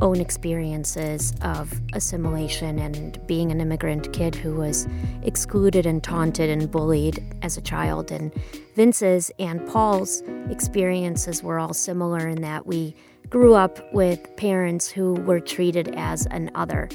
[0.00, 4.86] own experiences of assimilation and being an immigrant kid who was
[5.22, 8.10] excluded and taunted and bullied as a child.
[8.10, 8.32] And
[8.76, 12.94] Vince's and Paul's experiences were all similar in that we
[13.30, 16.88] grew up with parents who were treated as an other.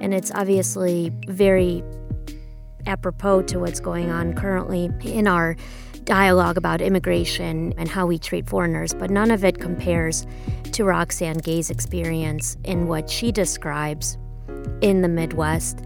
[0.00, 1.82] And it's obviously very
[2.86, 5.56] apropos to what's going on currently in our
[6.04, 10.26] dialogue about immigration and how we treat foreigners, but none of it compares
[10.72, 14.16] to Roxane Gay's experience in what she describes
[14.80, 15.80] in the Midwest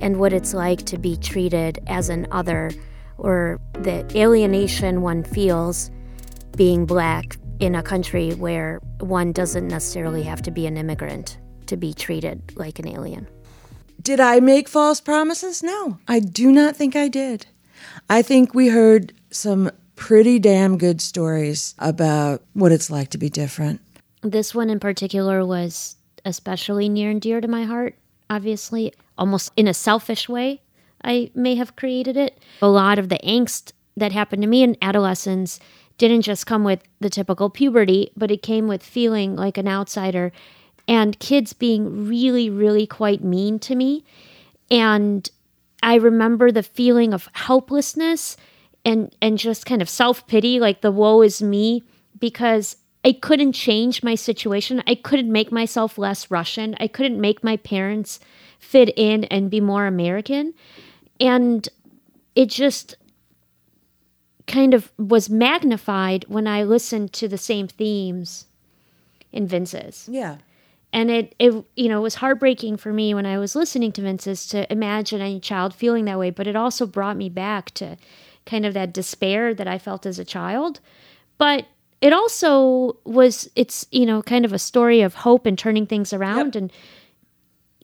[0.00, 2.70] and what it's like to be treated as an other
[3.18, 5.90] or the alienation one feels
[6.56, 11.76] being black in a country where one doesn't necessarily have to be an immigrant to
[11.76, 13.26] be treated like an alien.
[14.02, 15.62] Did I make false promises?
[15.62, 17.46] No, I do not think I did.
[18.08, 23.30] I think we heard some pretty damn good stories about what it's like to be
[23.30, 23.80] different.
[24.22, 27.94] This one in particular was especially near and dear to my heart,
[28.28, 30.60] obviously, almost in a selfish way.
[31.02, 32.38] I may have created it.
[32.60, 35.58] A lot of the angst that happened to me in adolescence
[35.98, 40.32] didn't just come with the typical puberty, but it came with feeling like an outsider
[40.88, 44.04] and kids being really, really quite mean to me.
[44.70, 45.28] And
[45.82, 48.36] I remember the feeling of helplessness
[48.84, 51.82] and, and just kind of self pity, like the woe is me,
[52.18, 54.82] because I couldn't change my situation.
[54.86, 56.74] I couldn't make myself less Russian.
[56.80, 58.20] I couldn't make my parents
[58.58, 60.54] fit in and be more American.
[61.20, 61.68] And
[62.34, 62.96] it just
[64.46, 68.46] kind of was magnified when I listened to the same themes
[69.32, 70.08] in Vince's.
[70.10, 70.38] Yeah.
[70.92, 74.46] And it, it, you know, was heartbreaking for me when I was listening to Vince's
[74.48, 76.30] to imagine any child feeling that way.
[76.30, 77.96] But it also brought me back to
[78.46, 80.80] kind of that despair that I felt as a child.
[81.38, 81.66] But
[82.00, 86.12] it also was, it's, you know, kind of a story of hope and turning things
[86.12, 86.54] around.
[86.54, 86.62] Yep.
[86.62, 86.72] And,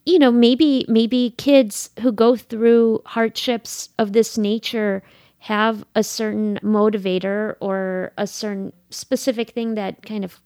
[0.07, 5.03] you know, maybe, maybe kids who go through hardships of this nature
[5.43, 10.41] have a certain motivator or a certain specific thing that kind of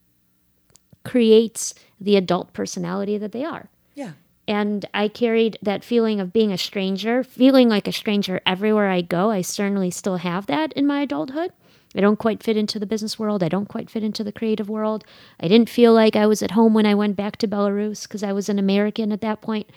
[1.05, 3.68] creates the adult personality that they are.
[3.94, 4.12] Yeah.
[4.49, 9.03] And I carried that feeling of being a stranger, feeling like a stranger everywhere I
[9.03, 9.30] go.
[9.30, 11.53] I certainly still have that in my adulthood.
[11.94, 13.42] I don't quite fit into the business world.
[13.42, 15.05] I don't quite fit into the creative world.
[15.38, 18.22] I didn't feel like I was at home when I went back to Belarus because
[18.22, 19.68] I was an American at that point.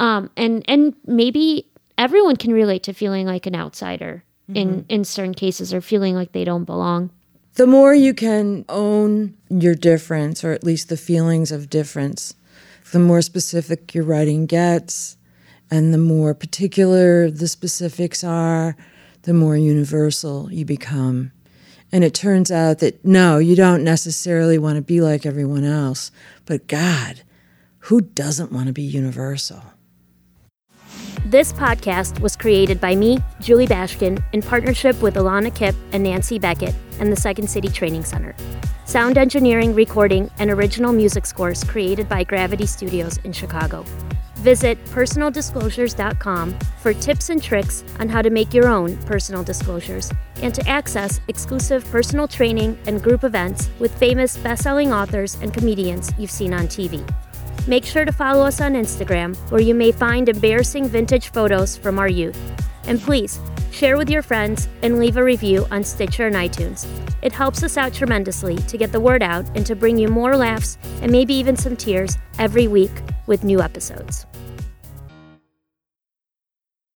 [0.00, 4.56] Um, and and maybe everyone can relate to feeling like an outsider mm-hmm.
[4.56, 7.10] in in certain cases or feeling like they don't belong.
[7.54, 12.34] The more you can own your difference, or at least the feelings of difference,
[12.92, 15.16] the more specific your writing gets,
[15.70, 18.76] and the more particular the specifics are,
[19.22, 21.30] the more universal you become.
[21.92, 26.10] And it turns out that no, you don't necessarily want to be like everyone else,
[26.44, 27.22] but God,
[27.78, 29.62] who doesn't want to be universal?
[31.24, 36.38] This podcast was created by me, Julie Bashkin, in partnership with Alana Kipp and Nancy
[36.38, 38.34] Beckett and the Second City Training Center.
[38.84, 43.84] Sound engineering, recording, and original music scores created by Gravity Studios in Chicago.
[44.36, 50.12] Visit personaldisclosures.com for tips and tricks on how to make your own personal disclosures
[50.42, 56.12] and to access exclusive personal training and group events with famous best-selling authors and comedians
[56.18, 57.02] you've seen on TV.
[57.66, 61.98] Make sure to follow us on Instagram, where you may find embarrassing vintage photos from
[61.98, 62.38] our youth.
[62.86, 63.40] And please,
[63.70, 66.86] share with your friends and leave a review on Stitcher and iTunes.
[67.22, 70.36] It helps us out tremendously to get the word out and to bring you more
[70.36, 72.92] laughs and maybe even some tears every week
[73.26, 74.26] with new episodes.